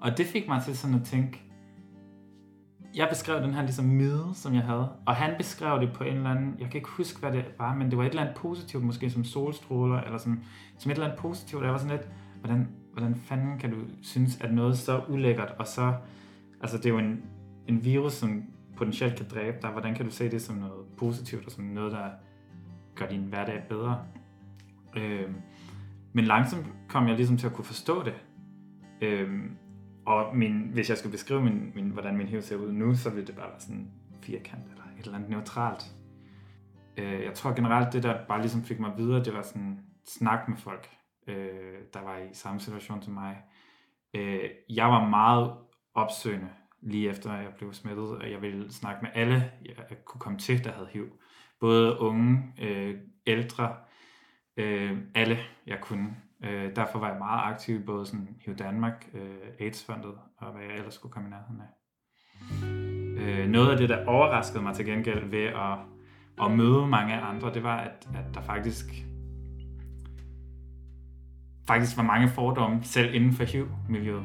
Og 0.00 0.18
det 0.18 0.26
fik 0.26 0.48
mig 0.48 0.62
til 0.62 0.78
sådan 0.78 0.96
at 0.96 1.04
tænke, 1.04 1.42
jeg 2.94 3.08
beskrev 3.08 3.42
den 3.42 3.54
her 3.54 3.62
ligesom 3.62 3.84
mide, 3.84 4.30
som 4.34 4.54
jeg 4.54 4.62
havde, 4.62 4.88
og 5.06 5.16
han 5.16 5.34
beskrev 5.38 5.80
det 5.80 5.92
på 5.92 6.04
en 6.04 6.16
eller 6.16 6.30
anden, 6.30 6.56
jeg 6.58 6.70
kan 6.70 6.78
ikke 6.78 6.88
huske, 6.88 7.20
hvad 7.20 7.32
det 7.32 7.44
var, 7.58 7.74
men 7.74 7.90
det 7.90 7.98
var 7.98 8.04
et 8.04 8.08
eller 8.08 8.22
andet 8.22 8.36
positivt, 8.36 8.84
måske 8.84 9.10
som 9.10 9.24
solstråler, 9.24 10.00
eller 10.00 10.18
som, 10.18 10.40
som 10.78 10.90
et 10.90 10.94
eller 10.94 11.06
andet 11.06 11.20
positivt, 11.20 11.60
og 11.60 11.64
jeg 11.64 11.72
var 11.72 11.78
sådan 11.78 11.96
lidt, 11.96 12.08
hvordan, 12.40 12.68
hvordan 12.92 13.14
fanden 13.14 13.58
kan 13.58 13.70
du 13.70 13.76
synes, 14.02 14.40
at 14.40 14.54
noget 14.54 14.78
så 14.78 15.00
ulækkert, 15.08 15.54
og 15.58 15.66
så, 15.66 15.94
altså 16.60 16.76
det 16.76 16.86
er 16.86 16.90
jo 16.90 16.98
en, 16.98 17.22
en 17.68 17.84
virus, 17.84 18.12
som 18.12 18.42
potentielt 18.76 19.16
kan 19.16 19.26
dræbe 19.34 19.56
dig, 19.62 19.70
hvordan 19.70 19.94
kan 19.94 20.04
du 20.04 20.10
se 20.10 20.30
det 20.30 20.42
som 20.42 20.56
noget 20.56 20.86
positivt, 20.96 21.46
og 21.46 21.52
som 21.52 21.64
noget, 21.64 21.92
der 21.92 22.08
gør 22.94 23.06
din 23.06 23.22
hverdag 23.22 23.62
bedre? 23.68 23.98
Øh, 24.96 25.30
men 26.12 26.24
langsomt 26.24 26.66
kom 26.88 27.08
jeg 27.08 27.16
ligesom 27.16 27.36
til 27.36 27.46
at 27.46 27.52
kunne 27.52 27.64
forstå 27.64 28.02
det. 28.04 28.14
Øh, 29.00 29.30
og 30.06 30.36
min, 30.36 30.70
hvis 30.72 30.88
jeg 30.90 30.98
skulle 30.98 31.12
beskrive, 31.12 31.42
min, 31.42 31.72
min, 31.74 31.90
hvordan 31.90 32.16
min 32.16 32.26
hiv 32.26 32.42
ser 32.42 32.56
ud 32.56 32.72
nu, 32.72 32.94
så 32.94 33.10
ville 33.10 33.26
det 33.26 33.36
bare 33.36 33.48
være 33.50 33.60
sådan 33.60 33.90
firkant 34.22 34.70
eller 34.70 34.84
et 34.98 35.04
eller 35.04 35.14
andet 35.14 35.30
neutralt. 35.30 35.84
Øh, 36.96 37.22
jeg 37.22 37.34
tror 37.34 37.54
generelt, 37.54 37.92
det 37.92 38.02
der 38.02 38.26
bare 38.26 38.40
ligesom 38.40 38.64
fik 38.64 38.80
mig 38.80 38.92
videre, 38.96 39.24
det 39.24 39.34
var 39.34 39.42
sådan 39.42 39.80
snak 40.08 40.48
med 40.48 40.56
folk, 40.56 40.90
øh, 41.26 41.78
der 41.94 42.02
var 42.02 42.18
i 42.18 42.28
samme 42.34 42.60
situation 42.60 43.02
som 43.02 43.14
mig. 43.14 43.36
Øh, 44.14 44.50
jeg 44.70 44.86
var 44.86 45.08
meget 45.08 45.52
opsøgende 45.94 46.48
lige 46.82 47.10
efter 47.10 47.34
jeg 47.34 47.52
blev 47.58 47.72
smittet, 47.72 48.18
og 48.18 48.30
jeg 48.30 48.42
ville 48.42 48.72
snakke 48.72 49.02
med 49.02 49.10
alle, 49.14 49.52
jeg 49.64 50.04
kunne 50.04 50.20
komme 50.20 50.38
til, 50.38 50.64
der 50.64 50.72
havde 50.72 50.88
HIV. 50.92 51.06
Både 51.60 52.00
unge, 52.00 52.52
øh, 52.58 52.94
ældre, 53.26 53.76
øh, 54.56 54.98
alle 55.14 55.38
jeg 55.66 55.80
kunne. 55.80 56.16
Øh, 56.44 56.76
derfor 56.76 56.98
var 56.98 57.08
jeg 57.08 57.18
meget 57.18 57.52
aktiv 57.52 57.80
i 57.80 57.82
både 57.82 58.06
sådan 58.06 58.28
HIV 58.44 58.56
Danmark, 58.56 59.08
øh, 59.14 59.66
AIDS-fondet 59.66 60.14
og 60.36 60.52
hvad 60.52 60.62
jeg 60.62 60.76
ellers 60.76 60.94
skulle 60.94 61.12
komme 61.12 61.28
i 61.28 61.30
nærheden 61.30 61.60
af. 61.60 61.70
Øh, 63.18 63.48
noget 63.48 63.70
af 63.70 63.76
det, 63.76 63.88
der 63.88 64.06
overraskede 64.06 64.62
mig 64.62 64.74
til 64.74 64.86
gengæld 64.86 65.24
ved 65.24 65.44
at, 65.44 65.78
at 66.44 66.50
møde 66.50 66.86
mange 66.86 67.14
andre, 67.14 67.54
det 67.54 67.62
var, 67.62 67.76
at, 67.76 68.08
at 68.14 68.34
der 68.34 68.40
faktisk 68.40 68.86
faktisk 71.66 71.96
var 71.96 72.02
mange 72.02 72.28
fordomme, 72.28 72.82
selv 72.82 73.14
inden 73.14 73.32
for 73.32 73.44
HIV-miljøet. 73.44 74.24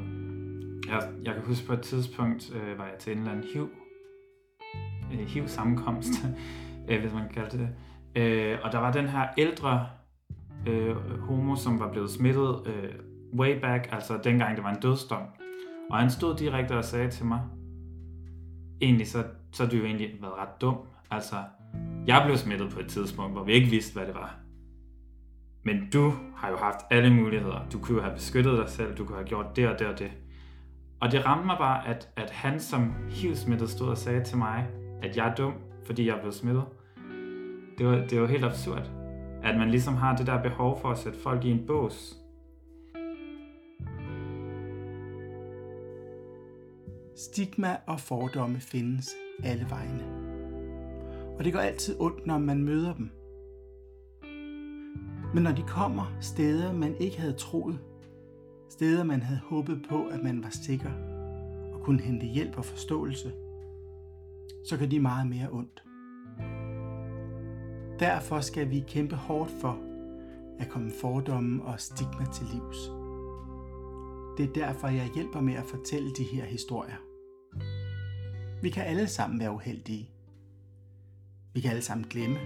Jeg, 0.88 1.10
jeg 1.24 1.34
kan 1.34 1.44
huske 1.46 1.68
på 1.68 1.74
et 1.74 1.82
tidspunkt, 1.82 2.52
øh, 2.56 2.78
var 2.78 2.86
jeg 2.86 2.98
til 3.00 3.14
en 3.14 3.20
eller 3.20 3.32
anden 3.32 3.46
HIV, 3.54 3.70
øh, 5.14 5.28
HIV-sammenkomst, 5.28 6.14
øh, 6.90 7.00
hvis 7.00 7.14
man 7.14 7.22
kan 7.22 7.34
kalde 7.34 7.58
det 7.58 7.60
det. 7.60 7.70
Øh, 8.22 8.58
og 8.64 8.72
der 8.72 8.78
var 8.78 8.92
den 8.92 9.08
her 9.08 9.28
ældre 9.38 9.88
øh, 10.68 10.96
homo, 11.20 11.56
som 11.56 11.80
var 11.80 11.92
blevet 11.92 12.10
smittet 12.10 12.62
øh, 12.66 12.94
way 13.40 13.60
back, 13.62 13.90
altså 13.92 14.20
dengang 14.24 14.56
det 14.56 14.64
var 14.64 14.74
en 14.74 14.82
dødsdom. 14.82 15.22
Og 15.90 15.98
han 15.98 16.10
stod 16.10 16.36
direkte 16.36 16.78
og 16.78 16.86
sagde 16.86 17.12
til 17.12 17.26
mig, 17.26 17.42
egentlig 18.82 19.08
så, 19.08 19.24
så 19.52 19.64
har 19.64 19.70
du 19.70 19.78
jo 19.78 19.86
egentlig 19.86 20.10
været 20.22 20.34
ret 20.34 20.62
dum. 20.62 20.76
Altså, 21.12 21.36
jeg 22.08 22.22
blev 22.26 22.38
smittet 22.38 22.70
på 22.70 22.80
et 22.80 22.88
tidspunkt, 22.88 23.34
hvor 23.34 23.44
vi 23.44 23.52
ikke 23.52 23.70
vidste, 23.70 23.94
hvad 23.94 24.08
det 24.08 24.16
var. 24.16 24.40
Men 25.64 25.90
du 25.94 26.14
har 26.36 26.50
jo 26.50 26.58
haft 26.58 26.80
alle 26.92 27.14
muligheder. 27.14 27.70
Du 27.74 27.80
kunne 27.80 27.98
jo 27.98 28.04
have 28.04 28.16
beskyttet 28.16 28.58
dig 28.58 28.70
selv, 28.70 28.98
du 28.98 29.06
kunne 29.06 29.18
have 29.18 29.28
gjort 29.28 29.56
det 29.56 29.68
og 29.70 29.80
det 29.80 29.88
og 29.88 30.00
det. 30.00 30.12
Og 31.02 31.12
det 31.12 31.26
ramte 31.26 31.46
mig 31.46 31.56
bare, 31.58 31.88
at, 31.88 32.10
at 32.16 32.30
han 32.30 32.60
som 32.60 32.94
HIV-smittet 33.10 33.70
stod 33.70 33.88
og 33.88 33.98
sagde 33.98 34.24
til 34.24 34.38
mig, 34.38 34.68
at 35.02 35.18
jeg 35.18 35.30
er 35.30 35.36
dum, 35.36 35.54
fordi 35.86 36.08
jeg 36.08 36.20
blev 36.22 36.32
smittet. 36.32 36.64
Det 37.78 37.88
var, 37.88 37.96
det 37.96 38.22
var 38.22 38.28
helt 38.28 38.46
absurd. 38.46 38.99
At 39.44 39.58
man 39.58 39.70
ligesom 39.70 39.96
har 39.96 40.16
det 40.16 40.28
der 40.28 40.42
behov 40.42 40.82
for 40.82 40.90
at 40.90 40.98
sætte 40.98 41.20
folk 41.20 41.46
i 41.46 41.52
en 41.52 41.66
bås. 41.68 42.16
Stigma 47.16 47.78
og 47.88 48.00
fordomme 48.00 48.60
findes 48.60 49.10
alle 49.44 49.66
vegne. 49.70 50.04
Og 51.38 51.46
det 51.46 51.54
går 51.54 51.60
altid 51.60 51.96
ondt, 52.00 52.26
når 52.26 52.38
man 52.38 52.64
møder 52.64 52.94
dem. 52.94 53.12
Men 55.34 55.44
når 55.44 55.52
de 55.52 55.64
kommer 55.68 56.18
steder, 56.22 56.74
man 56.74 56.96
ikke 57.00 57.20
havde 57.20 57.34
troet, 57.34 57.80
steder 58.70 59.04
man 59.04 59.22
havde 59.22 59.40
håbet 59.44 59.86
på, 59.90 60.08
at 60.08 60.24
man 60.24 60.44
var 60.44 60.50
sikker 60.50 60.92
og 61.74 61.82
kunne 61.82 62.02
hente 62.02 62.26
hjælp 62.26 62.58
og 62.58 62.66
forståelse, 62.66 63.32
så 64.66 64.78
gør 64.78 64.86
de 64.86 65.00
meget 65.00 65.28
mere 65.28 65.50
ondt. 65.52 65.84
Derfor 68.00 68.40
skal 68.40 68.70
vi 68.70 68.84
kæmpe 68.88 69.16
hårdt 69.16 69.52
for 69.62 69.80
at 70.60 70.70
komme 70.70 70.92
fordomme 71.02 71.64
og 71.64 71.80
stigma 71.80 72.26
til 72.34 72.46
livs. 72.54 72.78
Det 74.38 74.50
er 74.50 74.54
derfor, 74.66 74.88
jeg 74.88 75.10
hjælper 75.16 75.42
med 75.42 75.54
at 75.54 75.66
fortælle 75.66 76.12
de 76.12 76.24
her 76.24 76.46
historier. 76.46 76.96
Vi 78.62 78.70
kan 78.70 78.84
alle 78.84 79.08
sammen 79.08 79.40
være 79.40 79.52
uheldige. 79.52 80.10
Vi 81.54 81.62
kan 81.62 81.70
alle 81.70 81.82
sammen 81.82 82.08
glemme. 82.08 82.38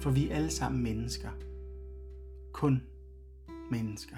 For 0.00 0.10
vi 0.10 0.30
er 0.30 0.34
alle 0.36 0.50
sammen 0.50 0.82
mennesker. 0.82 1.28
Kun 2.52 2.82
mennesker. 3.70 4.16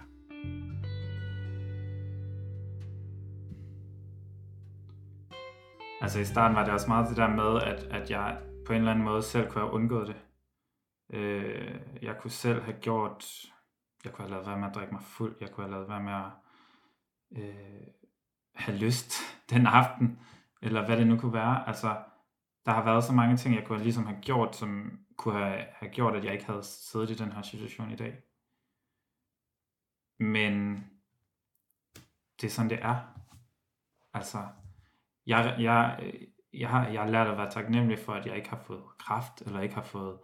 Altså 6.01 6.21
i 6.21 6.25
starten 6.25 6.57
var 6.57 6.65
det 6.65 6.73
også 6.73 6.89
meget 6.89 7.09
det 7.09 7.17
der 7.17 7.29
med, 7.29 7.63
at, 7.63 7.83
at 7.91 8.11
jeg 8.11 8.39
på 8.69 8.75
en 8.75 8.79
eller 8.79 8.91
anden 8.91 9.05
måde 9.05 9.23
selv 9.23 9.51
kunne 9.51 9.65
have 9.65 9.73
undgået 9.73 10.09
det. 10.09 10.17
Øh, 11.11 11.81
jeg 12.03 12.19
kunne 12.21 12.31
selv 12.31 12.63
have 12.63 12.81
gjort, 12.81 13.45
jeg 14.05 14.13
kunne 14.13 14.23
have 14.25 14.31
lavet 14.31 14.47
være 14.47 14.59
med 14.59 14.69
at 14.69 14.75
drikke 14.75 14.93
mig 14.93 15.03
fuld, 15.03 15.37
jeg 15.41 15.51
kunne 15.51 15.65
have 15.65 15.73
lavet 15.73 15.89
være 15.89 16.03
med 16.03 16.13
at 16.13 16.31
øh, 17.31 17.87
have 18.55 18.79
lyst 18.79 19.13
den 19.51 19.67
aften, 19.67 20.21
eller 20.63 20.87
hvad 20.87 20.97
det 20.97 21.07
nu 21.07 21.19
kunne 21.19 21.33
være. 21.33 21.69
Altså, 21.69 22.05
der 22.67 22.73
har 22.73 22.85
været 22.85 23.05
så 23.05 23.13
mange 23.13 23.37
ting, 23.37 23.55
jeg 23.55 23.67
kunne 23.67 23.83
ligesom 23.83 24.07
have 24.07 24.21
gjort, 24.21 24.57
som 24.57 25.01
kunne 25.17 25.35
have, 25.35 25.65
have 25.73 25.93
gjort, 25.93 26.17
at 26.17 26.25
jeg 26.25 26.33
ikke 26.33 26.47
havde 26.47 26.63
siddet 26.63 27.11
i 27.11 27.15
den 27.15 27.33
her 27.33 27.43
situation 27.43 27.91
i 27.91 27.97
dag. 27.97 28.23
Men 30.19 30.85
det 32.41 32.47
er 32.47 32.51
sådan, 32.51 32.71
det 32.71 32.79
er. 32.83 33.01
Altså, 34.15 34.47
jeg, 35.27 35.57
jeg, 35.59 36.13
jeg, 36.53 36.69
har, 36.69 36.89
jeg 36.89 37.03
har 37.03 37.11
lært 37.11 37.27
at 37.27 37.39
være 37.39 37.51
taknemmelig 37.51 37.99
for, 37.99 38.13
at 38.13 38.27
jeg 38.27 38.37
ikke 38.37 38.49
har 38.49 38.63
fået 38.63 38.85
kraft, 38.99 39.43
eller 39.43 39.61
ikke 39.61 39.75
har 39.75 39.83
fået 39.83 40.19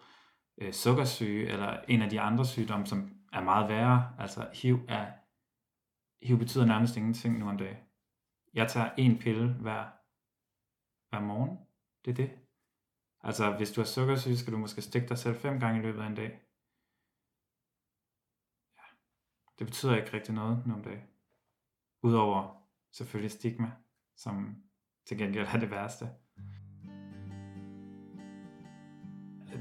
øh, 0.59 0.73
sukkersyge, 0.73 1.47
eller 1.47 1.81
en 1.89 2.03
af 2.03 2.11
de 2.11 2.21
andre 2.21 2.47
sygdomme, 2.47 2.87
som 2.87 3.11
er 3.33 3.41
meget 3.41 3.69
værre. 3.69 4.15
Altså, 4.19 4.51
HIV, 4.55 4.79
er, 4.89 5.13
HIV 6.27 6.39
betyder 6.39 6.67
nærmest 6.67 6.97
ingenting 6.97 7.39
nu 7.39 7.49
om 7.49 7.59
dagen. 7.59 7.77
Jeg 8.55 8.69
tager 8.69 8.91
en 8.99 9.19
pille 9.19 9.53
hver, 9.53 9.85
hver 11.11 11.21
morgen. 11.21 11.59
Det 12.05 12.11
er 12.11 12.15
det. 12.15 12.31
Altså, 13.21 13.57
hvis 13.57 13.73
du 13.73 13.81
har 13.81 13.87
sukkersyge, 13.87 14.37
skal 14.37 14.53
du 14.53 14.59
måske 14.59 14.83
stikke 14.83 15.09
dig 15.09 15.19
selv 15.19 15.37
fem 15.37 15.61
gange 15.61 15.81
i 15.81 15.83
løbet 15.83 16.03
af 16.03 16.07
en 16.07 16.15
dag. 16.15 16.41
Ja. 18.77 18.83
Det 19.59 19.67
betyder 19.67 19.97
ikke 19.97 20.13
rigtig 20.13 20.35
noget 20.35 20.67
nu 20.67 20.75
om 20.75 20.83
dagen. 20.83 21.09
Udover 22.03 22.69
selvfølgelig 22.93 23.31
stigma, 23.31 23.73
som 24.17 24.65
til 25.07 25.19
gengæld 25.19 25.47
er 25.55 25.59
det 25.59 25.71
værste. 25.71 26.09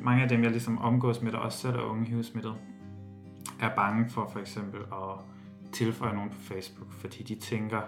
Mange 0.01 0.23
af 0.23 0.29
dem, 0.29 0.43
jeg 0.43 0.51
ligesom 0.51 0.77
omgås 0.77 1.21
med, 1.21 1.31
der 1.31 1.37
også 1.37 1.57
selv 1.57 1.75
er 1.75 1.81
unge 1.81 2.05
HIV-smittet, 2.05 2.55
er 3.59 3.75
bange 3.75 4.09
for 4.09 4.29
for 4.29 4.39
eksempel 4.39 4.79
at 4.81 5.19
tilføje 5.71 6.13
nogen 6.13 6.29
på 6.29 6.39
Facebook, 6.39 6.93
fordi 6.93 7.23
de 7.23 7.35
tænker, 7.35 7.81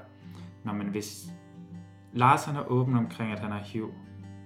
når 0.64 0.74
man 0.74 0.88
hvis 0.88 1.30
Lars 2.14 2.46
han 2.46 2.56
er 2.56 2.72
åben 2.72 2.96
omkring, 2.96 3.32
at 3.32 3.40
han 3.40 3.52
er 3.52 3.64
HIV, 3.64 3.94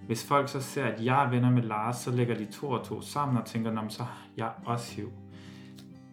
hvis 0.05 0.27
folk 0.27 0.49
så 0.49 0.61
ser, 0.61 0.85
at 0.85 1.05
jeg 1.05 1.25
er 1.25 1.29
venner 1.29 1.51
med 1.51 1.61
Lars, 1.61 1.97
så 1.97 2.11
lægger 2.11 2.35
de 2.35 2.45
to 2.45 2.69
og 2.69 2.85
to 2.85 3.01
sammen 3.01 3.37
og 3.37 3.45
tænker, 3.45 3.71
Nå, 3.71 3.81
så 3.89 4.03
jeg 4.37 4.51
også 4.65 4.95
HIV. 4.95 5.11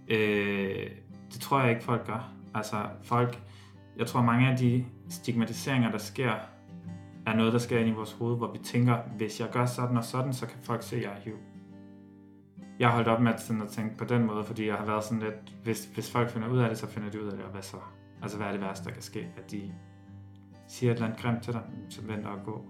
Øh, 0.09 0.91
det 1.33 1.41
tror 1.41 1.61
jeg 1.61 1.71
ikke, 1.71 1.85
folk 1.85 2.07
gør. 2.07 2.33
Altså, 2.55 2.77
folk, 3.03 3.43
jeg 3.97 4.07
tror 4.07 4.23
mange 4.23 4.49
af 4.49 4.57
de 4.57 4.85
stigmatiseringer, 5.09 5.91
der 5.91 5.99
sker, 5.99 6.35
er 7.27 7.37
noget, 7.37 7.53
der 7.53 7.59
sker 7.59 7.79
ind 7.79 7.89
i 7.89 7.93
vores 7.93 8.13
hoved, 8.13 8.37
hvor 8.37 8.53
vi 8.53 8.59
tænker, 8.59 8.99
hvis 9.17 9.41
jeg 9.41 9.49
gør 9.53 9.67
sådan 9.67 9.97
og 9.97 10.05
sådan, 10.05 10.33
så 10.33 10.47
kan 10.47 10.59
folk 10.63 10.83
se, 10.83 10.97
at 10.97 11.03
jeg 11.03 11.11
er 11.11 11.21
HIV. 11.21 11.37
Jeg 12.79 12.89
har 12.89 12.95
holdt 12.95 13.09
op 13.09 13.21
med 13.21 13.33
at, 13.33 13.41
sådan 13.41 13.63
at 13.63 13.69
tænke 13.69 13.97
på 13.97 14.05
den 14.05 14.27
måde, 14.27 14.45
fordi 14.45 14.67
jeg 14.67 14.75
har 14.75 14.87
været 14.87 15.05
sådan 15.05 15.23
lidt, 15.23 15.57
hvis, 15.63 15.85
hvis 15.95 16.11
folk 16.11 16.31
finder 16.31 16.49
ud 16.49 16.59
af 16.59 16.69
det, 16.69 16.79
så 16.79 16.87
finder 16.87 17.11
de 17.11 17.23
ud 17.23 17.27
af 17.27 17.37
det, 17.37 17.45
og 17.45 17.51
hvad 17.51 17.63
så? 17.63 17.77
Altså, 18.23 18.37
hvad 18.37 18.47
er 18.47 18.53
det 18.53 18.61
værste, 18.61 18.85
der 18.85 18.91
kan 18.91 19.03
ske? 19.03 19.29
At 19.37 19.51
de 19.51 19.73
siger 20.67 20.91
et 20.91 20.95
eller 20.95 21.07
andet 21.07 21.23
grimt 21.23 21.43
til 21.43 21.53
dig, 21.53 21.63
så 21.89 22.03
venter 22.03 22.29
og 22.29 22.45
gå. 22.45 22.65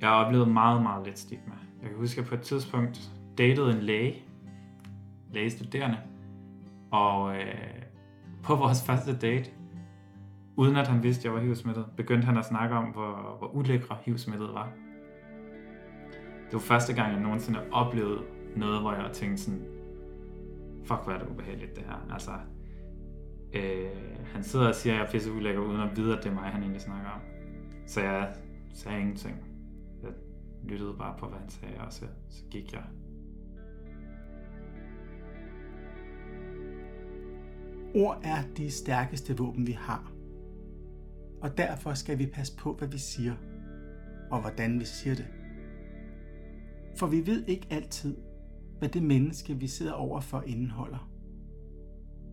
Jeg 0.00 0.08
har 0.08 0.24
oplevet 0.24 0.48
meget, 0.48 0.82
meget 0.82 1.06
lidt 1.06 1.18
stigma. 1.18 1.54
Jeg 1.82 1.90
kan 1.90 1.98
huske, 1.98 2.20
at 2.20 2.24
jeg 2.24 2.28
på 2.28 2.34
et 2.34 2.40
tidspunkt 2.40 3.10
datede 3.38 3.70
en 3.70 3.82
læge, 3.82 4.22
lægestuderende, 5.32 5.98
og 6.90 7.36
øh, 7.36 7.82
på 8.42 8.54
vores 8.54 8.82
første 8.86 9.18
date, 9.18 9.50
uden 10.58 10.76
at 10.76 10.88
han 10.88 11.02
vidste, 11.02 11.20
at 11.20 11.24
jeg 11.24 11.32
var 11.32 11.40
HIV-smittet, 11.40 11.86
begyndte 11.96 12.26
han 12.26 12.36
at 12.36 12.44
snakke 12.44 12.74
om, 12.74 12.84
hvor, 12.84 13.36
hvor 13.38 13.46
ulækre 13.46 13.96
HIV-smittet 14.04 14.48
var. 14.54 14.72
Det 16.44 16.52
var 16.52 16.58
første 16.58 16.94
gang, 16.94 17.12
jeg 17.12 17.20
nogensinde 17.20 17.60
oplevede 17.72 18.20
noget, 18.56 18.80
hvor 18.80 18.92
jeg 18.92 19.10
tænkte 19.12 19.42
sådan, 19.42 19.64
fuck, 20.84 21.00
hvor 21.04 21.12
er 21.12 21.18
det 21.18 21.28
ubehageligt 21.28 21.76
det 21.76 21.84
her. 21.84 22.12
Altså, 22.12 22.30
øh, 23.52 24.26
han 24.32 24.42
sidder 24.42 24.68
og 24.68 24.74
siger, 24.74 24.94
at 24.94 24.98
jeg 24.98 25.06
er 25.06 25.10
pisse 25.10 25.32
ulækker, 25.32 25.60
uden 25.60 25.80
at 25.80 25.96
vide, 25.96 26.16
at 26.16 26.24
det 26.24 26.30
er 26.30 26.34
mig, 26.34 26.44
han 26.44 26.62
egentlig 26.62 26.82
snakker 26.82 27.10
om. 27.10 27.20
Så 27.86 28.00
jeg 28.00 28.34
sagde 28.74 29.00
ingenting. 29.00 29.36
Jeg 30.02 30.10
lyttede 30.64 30.94
bare 30.98 31.14
på, 31.18 31.26
hvad 31.26 31.38
han 31.38 31.48
sagde, 31.48 31.74
og 31.86 31.92
så, 31.92 32.04
så 32.28 32.44
gik 32.50 32.72
jeg. 32.72 32.82
Ord 37.94 38.20
er 38.22 38.38
de 38.56 38.70
stærkeste 38.70 39.36
våben, 39.36 39.66
vi 39.66 39.72
har. 39.72 40.17
Og 41.42 41.58
derfor 41.58 41.94
skal 41.94 42.18
vi 42.18 42.26
passe 42.26 42.56
på, 42.56 42.74
hvad 42.74 42.88
vi 42.88 42.98
siger, 42.98 43.34
og 44.30 44.40
hvordan 44.40 44.80
vi 44.80 44.84
siger 44.84 45.14
det. 45.14 45.26
For 46.96 47.06
vi 47.06 47.26
ved 47.26 47.44
ikke 47.46 47.66
altid, 47.70 48.16
hvad 48.78 48.88
det 48.88 49.02
menneske, 49.02 49.54
vi 49.54 49.66
sidder 49.66 49.92
overfor, 49.92 50.42
indeholder. 50.46 51.10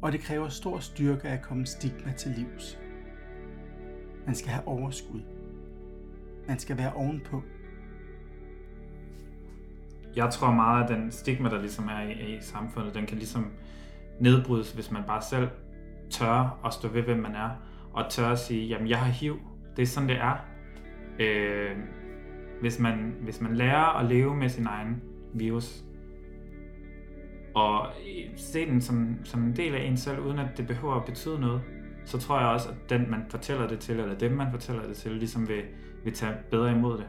og 0.01 0.11
det 0.11 0.19
kræver 0.19 0.49
stor 0.49 0.79
styrke 0.79 1.27
at 1.27 1.41
komme 1.41 1.65
stigma 1.65 2.13
til 2.17 2.31
livs. 2.31 2.79
Man 4.25 4.35
skal 4.35 4.51
have 4.51 4.67
overskud. 4.67 5.21
Man 6.47 6.59
skal 6.59 6.77
være 6.77 6.93
ovenpå. 6.93 7.41
Jeg 10.15 10.29
tror 10.31 10.51
meget, 10.51 10.83
at 10.83 10.89
den 10.89 11.11
stigma, 11.11 11.49
der 11.49 11.59
ligesom 11.61 11.87
er 11.87 12.01
i, 12.01 12.35
i 12.35 12.41
samfundet, 12.41 12.95
den 12.95 13.05
kan 13.05 13.17
ligesom 13.17 13.51
nedbrydes, 14.19 14.71
hvis 14.71 14.91
man 14.91 15.03
bare 15.07 15.21
selv 15.21 15.49
tør 16.09 16.59
at 16.65 16.73
stå 16.73 16.87
ved, 16.87 17.01
hvem 17.01 17.17
man 17.17 17.35
er, 17.35 17.49
og 17.95 18.05
tør 18.09 18.27
at 18.27 18.39
sige, 18.39 18.67
jamen 18.67 18.89
jeg 18.89 18.99
har 18.99 19.11
HIV, 19.11 19.39
det 19.75 19.81
er 19.81 19.87
sådan, 19.87 20.09
det 20.09 20.17
er. 20.17 20.35
Øh, 21.19 21.77
hvis, 22.61 22.79
man, 22.79 23.15
hvis 23.21 23.41
man 23.41 23.55
lærer 23.55 23.99
at 23.99 24.05
leve 24.05 24.35
med 24.35 24.49
sin 24.49 24.65
egen 24.65 25.01
virus, 25.33 25.83
og 27.55 27.87
øh, 27.87 28.37
se 28.37 28.65
den 28.65 28.81
som, 28.81 29.15
som 29.23 29.43
en 29.43 29.55
del 29.55 29.75
af 29.75 29.83
en 29.83 29.97
selv, 29.97 30.19
uden 30.19 30.39
at 30.39 30.57
det 30.57 30.67
behøver 30.67 30.95
at 30.95 31.05
betyde 31.05 31.39
noget, 31.39 31.61
så 32.05 32.19
tror 32.19 32.39
jeg 32.39 32.47
også, 32.47 32.69
at 32.69 32.89
den, 32.89 33.11
man 33.11 33.25
fortæller 33.29 33.67
det 33.67 33.79
til, 33.79 33.99
eller 33.99 34.17
dem, 34.17 34.31
man 34.31 34.51
fortæller 34.51 34.87
det 34.87 34.95
til, 34.95 35.11
ligesom 35.11 35.47
vil, 35.47 35.63
vil 36.03 36.13
tage 36.13 36.33
bedre 36.51 36.71
imod 36.71 36.97
det. 36.97 37.05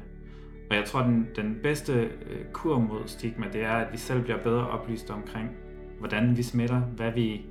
Og 0.71 0.77
jeg 0.77 0.85
tror, 0.85 1.03
den, 1.03 1.27
den 1.37 1.59
bedste 1.63 1.93
øh, 1.93 2.45
kur 2.53 2.79
mod 2.79 3.03
stigma, 3.07 3.47
det 3.53 3.63
er, 3.63 3.73
at 3.73 3.93
vi 3.93 3.97
selv 3.97 4.23
bliver 4.23 4.43
bedre 4.43 4.69
oplyst 4.69 5.11
omkring, 5.11 5.51
hvordan 5.99 6.37
vi 6.37 6.43
smitter, 6.43 6.81
hvad 6.81 7.13
vi, 7.13 7.47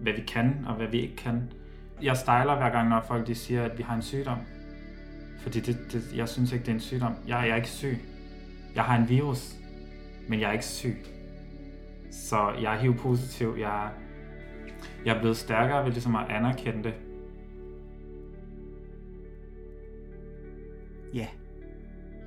hvad 0.00 0.12
vi 0.12 0.22
kan 0.28 0.64
og 0.66 0.74
hvad 0.74 0.86
vi 0.86 1.00
ikke 1.00 1.16
kan. 1.16 1.42
Jeg 2.04 2.16
stejler 2.16 2.56
hver 2.56 2.70
gang, 2.70 2.88
når 2.88 3.00
folk 3.00 3.26
de 3.26 3.34
siger, 3.34 3.62
at 3.62 3.78
vi 3.78 3.82
har 3.82 3.94
en 3.94 4.02
sygdom. 4.02 4.38
Fordi 5.38 5.60
det, 5.60 5.78
det, 5.92 6.16
jeg 6.16 6.28
synes 6.28 6.52
ikke, 6.52 6.62
det 6.62 6.70
er 6.70 6.74
en 6.74 6.80
sygdom. 6.80 7.14
Jeg, 7.26 7.38
jeg 7.42 7.48
er 7.48 7.56
ikke 7.56 7.68
syg. 7.68 7.98
Jeg 8.74 8.84
har 8.84 8.98
en 8.98 9.08
virus, 9.08 9.54
men 10.28 10.40
jeg 10.40 10.48
er 10.48 10.52
ikke 10.52 10.64
syg. 10.64 10.96
Så 12.10 12.52
jeg 12.62 12.74
er 12.74 12.78
HIV-positiv. 12.78 13.56
Jeg, 13.58 13.90
jeg 15.04 15.16
er 15.16 15.20
blevet 15.20 15.36
stærkere 15.36 15.84
ved 15.84 15.92
ligesom 15.92 16.16
at 16.16 16.26
anerkende 16.28 16.82
det. 16.84 16.94
Ja, 21.14 21.26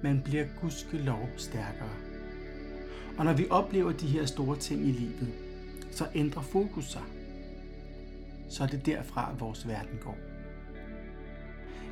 man 0.03 0.21
bliver 0.25 0.45
gudskelov 0.61 1.29
stærkere. 1.37 1.89
Og 3.17 3.25
når 3.25 3.33
vi 3.33 3.47
oplever 3.49 3.91
de 3.91 4.07
her 4.07 4.25
store 4.25 4.57
ting 4.57 4.81
i 4.81 4.91
livet, 4.91 5.33
så 5.91 6.07
ændrer 6.15 6.41
fokus 6.41 6.85
sig. 6.85 7.01
Så 8.49 8.63
er 8.63 8.67
det 8.67 8.85
derfra, 8.85 9.31
vores 9.39 9.67
verden 9.67 9.99
går. 10.03 10.17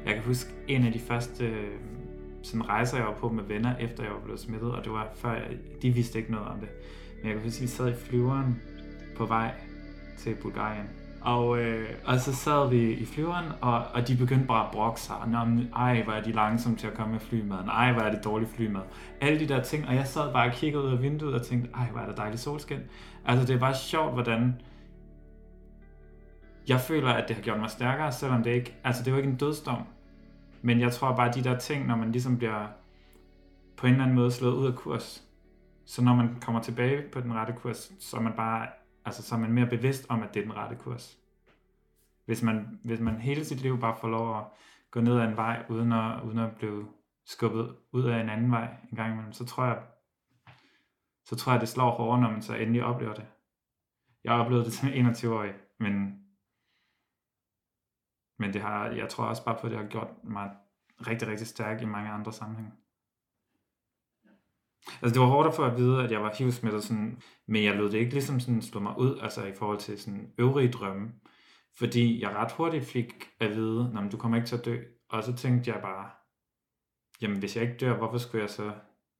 Jeg 0.05 0.13
kan 0.13 0.23
huske 0.23 0.49
en 0.67 0.85
af 0.85 0.93
de 0.93 0.99
første 0.99 1.45
øh, 1.45 1.71
sådan 2.43 2.69
rejser, 2.69 2.97
jeg 2.97 3.05
var 3.05 3.13
på 3.13 3.29
med 3.29 3.43
venner, 3.43 3.75
efter 3.77 4.03
jeg 4.03 4.11
var 4.13 4.19
blevet 4.19 4.39
smittet, 4.39 4.71
og 4.71 4.83
det 4.83 4.91
var 4.91 5.07
før, 5.15 5.33
jeg, 5.33 5.57
de 5.81 5.91
vidste 5.91 6.19
ikke 6.19 6.31
noget 6.31 6.47
om 6.47 6.59
det. 6.59 6.69
Men 7.17 7.25
jeg 7.25 7.33
kan 7.33 7.43
huske, 7.43 7.57
at 7.57 7.61
vi 7.61 7.67
sad 7.67 7.89
i 7.89 7.95
flyveren 7.95 8.61
på 9.17 9.25
vej 9.25 9.51
til 10.17 10.35
Bulgarien. 10.35 10.85
Og, 11.21 11.59
øh, 11.59 11.89
og 12.05 12.19
så 12.19 12.35
sad 12.35 12.69
vi 12.69 12.91
i 12.91 13.05
flyveren, 13.05 13.45
og, 13.61 13.83
og 13.93 14.07
de 14.07 14.17
begyndte 14.17 14.45
bare 14.45 14.65
at 14.65 14.71
brokke 14.71 15.01
sig. 15.01 15.15
Nå, 15.27 15.37
ej, 15.75 16.03
hvor 16.03 16.13
er 16.13 16.23
de 16.23 16.31
langsomme 16.31 16.77
til 16.77 16.87
at 16.87 16.93
komme 16.93 17.11
med 17.11 17.19
flymaden. 17.19 17.69
Ej, 17.69 17.93
hvor 17.93 18.01
er 18.01 18.11
det 18.11 18.23
dårlig 18.23 18.47
flymad. 18.47 18.81
Alle 19.21 19.39
de 19.39 19.47
der 19.47 19.63
ting, 19.63 19.87
og 19.87 19.95
jeg 19.95 20.07
sad 20.07 20.33
bare 20.33 20.49
og 20.49 20.53
kiggede 20.53 20.83
ud 20.83 20.91
af 20.91 21.01
vinduet 21.01 21.33
og 21.33 21.45
tænkte, 21.45 21.69
ej, 21.75 21.85
hvor 21.85 21.99
er 21.99 22.07
det 22.07 22.17
dejligt 22.17 22.41
solskin. 22.41 22.79
Altså, 23.25 23.45
det 23.45 23.55
er 23.55 23.59
bare 23.59 23.75
sjovt, 23.75 24.13
hvordan 24.13 24.55
jeg 26.67 26.81
føler, 26.81 27.09
at 27.09 27.27
det 27.27 27.35
har 27.35 27.43
gjort 27.43 27.59
mig 27.59 27.69
stærkere, 27.69 28.11
selvom 28.11 28.43
det 28.43 28.51
ikke, 28.51 28.75
altså 28.83 29.03
det 29.03 29.07
er 29.07 29.11
jo 29.11 29.17
ikke 29.17 29.29
en 29.29 29.37
dødsdom. 29.37 29.83
Men 30.61 30.79
jeg 30.79 30.91
tror 30.93 31.15
bare, 31.15 31.29
at 31.29 31.35
de 31.35 31.43
der 31.43 31.59
ting, 31.59 31.87
når 31.87 31.95
man 31.95 32.11
ligesom 32.11 32.37
bliver 32.37 32.67
på 33.77 33.87
en 33.87 33.93
eller 33.93 34.03
anden 34.03 34.15
måde 34.15 34.31
slået 34.31 34.53
ud 34.53 34.67
af 34.67 34.75
kurs, 34.75 35.23
så 35.85 36.03
når 36.03 36.15
man 36.15 36.39
kommer 36.41 36.61
tilbage 36.61 37.09
på 37.09 37.21
den 37.21 37.33
rette 37.33 37.53
kurs, 37.53 37.91
så 37.99 38.17
er 38.17 38.21
man 38.21 38.33
bare, 38.33 38.67
altså 39.05 39.23
så 39.23 39.35
er 39.35 39.39
man 39.39 39.51
mere 39.51 39.65
bevidst 39.65 40.05
om, 40.09 40.23
at 40.23 40.33
det 40.33 40.39
er 40.39 40.43
den 40.43 40.55
rette 40.55 40.75
kurs. 40.75 41.17
Hvis 42.25 42.41
man, 42.41 42.79
hvis 42.83 42.99
man 42.99 43.15
hele 43.15 43.45
sit 43.45 43.61
liv 43.61 43.79
bare 43.79 43.95
får 44.01 44.07
lov 44.07 44.37
at 44.37 44.43
gå 44.91 45.01
ned 45.01 45.19
ad 45.19 45.27
en 45.27 45.37
vej, 45.37 45.65
uden 45.69 45.91
at, 45.91 46.23
uden 46.23 46.39
at 46.39 46.55
blive 46.55 46.87
skubbet 47.25 47.75
ud 47.91 48.03
af 48.03 48.21
en 48.21 48.29
anden 48.29 48.51
vej 48.51 48.67
en 48.91 48.97
gang 48.97 49.11
imellem, 49.11 49.33
så 49.33 49.45
tror 49.45 49.65
jeg, 49.65 49.81
så 51.25 51.35
tror 51.35 51.51
jeg, 51.51 51.61
det 51.61 51.69
slår 51.69 51.91
hårdere, 51.91 52.21
når 52.21 52.31
man 52.31 52.41
så 52.41 52.55
endelig 52.55 52.83
oplever 52.83 53.13
det. 53.13 53.25
Jeg 54.23 54.33
oplevede 54.33 54.65
det 54.65 54.73
som 54.73 54.89
21-årig, 54.89 55.53
men 55.79 56.24
men 58.39 58.53
det 58.53 58.61
har, 58.61 58.87
jeg 58.89 59.09
tror 59.09 59.25
også 59.25 59.45
bare 59.45 59.57
på, 59.61 59.67
at 59.67 59.71
det 59.71 59.79
har 59.79 59.87
gjort 59.87 60.07
mig 60.23 60.51
rigtig, 61.07 61.27
rigtig 61.27 61.47
stærk 61.47 61.81
i 61.81 61.85
mange 61.85 62.09
andre 62.09 62.33
sammenhænge. 62.33 62.71
Altså 65.01 65.13
det 65.13 65.19
var 65.19 65.27
hårdt 65.27 65.47
at 65.47 65.55
få 65.55 65.63
at 65.63 65.77
vide, 65.77 66.03
at 66.03 66.11
jeg 66.11 66.21
var 66.21 66.35
hivsmittet, 66.37 66.83
sådan, 66.83 67.21
men 67.47 67.63
jeg 67.63 67.75
lød 67.75 67.91
det 67.91 67.97
ikke 67.97 68.13
ligesom 68.13 68.39
sådan 68.39 68.61
slå 68.61 68.79
mig 68.79 68.97
ud, 68.97 69.19
altså 69.19 69.45
i 69.45 69.53
forhold 69.53 69.79
til 69.79 70.01
sådan 70.01 70.33
øvrige 70.37 70.71
drømme. 70.71 71.11
Fordi 71.77 72.21
jeg 72.21 72.29
ret 72.29 72.51
hurtigt 72.51 72.85
fik 72.85 73.29
at 73.39 73.55
vide, 73.55 73.93
at 73.97 74.11
du 74.11 74.17
kommer 74.17 74.37
ikke 74.37 74.47
til 74.47 74.57
at 74.57 74.65
dø. 74.65 74.77
Og 75.09 75.23
så 75.23 75.35
tænkte 75.35 75.71
jeg 75.71 75.81
bare, 75.81 76.09
jamen 77.21 77.39
hvis 77.39 77.55
jeg 77.55 77.63
ikke 77.63 77.77
dør, 77.77 77.97
hvorfor 77.97 78.17
skulle 78.17 78.41
jeg 78.41 78.49
så 78.49 78.73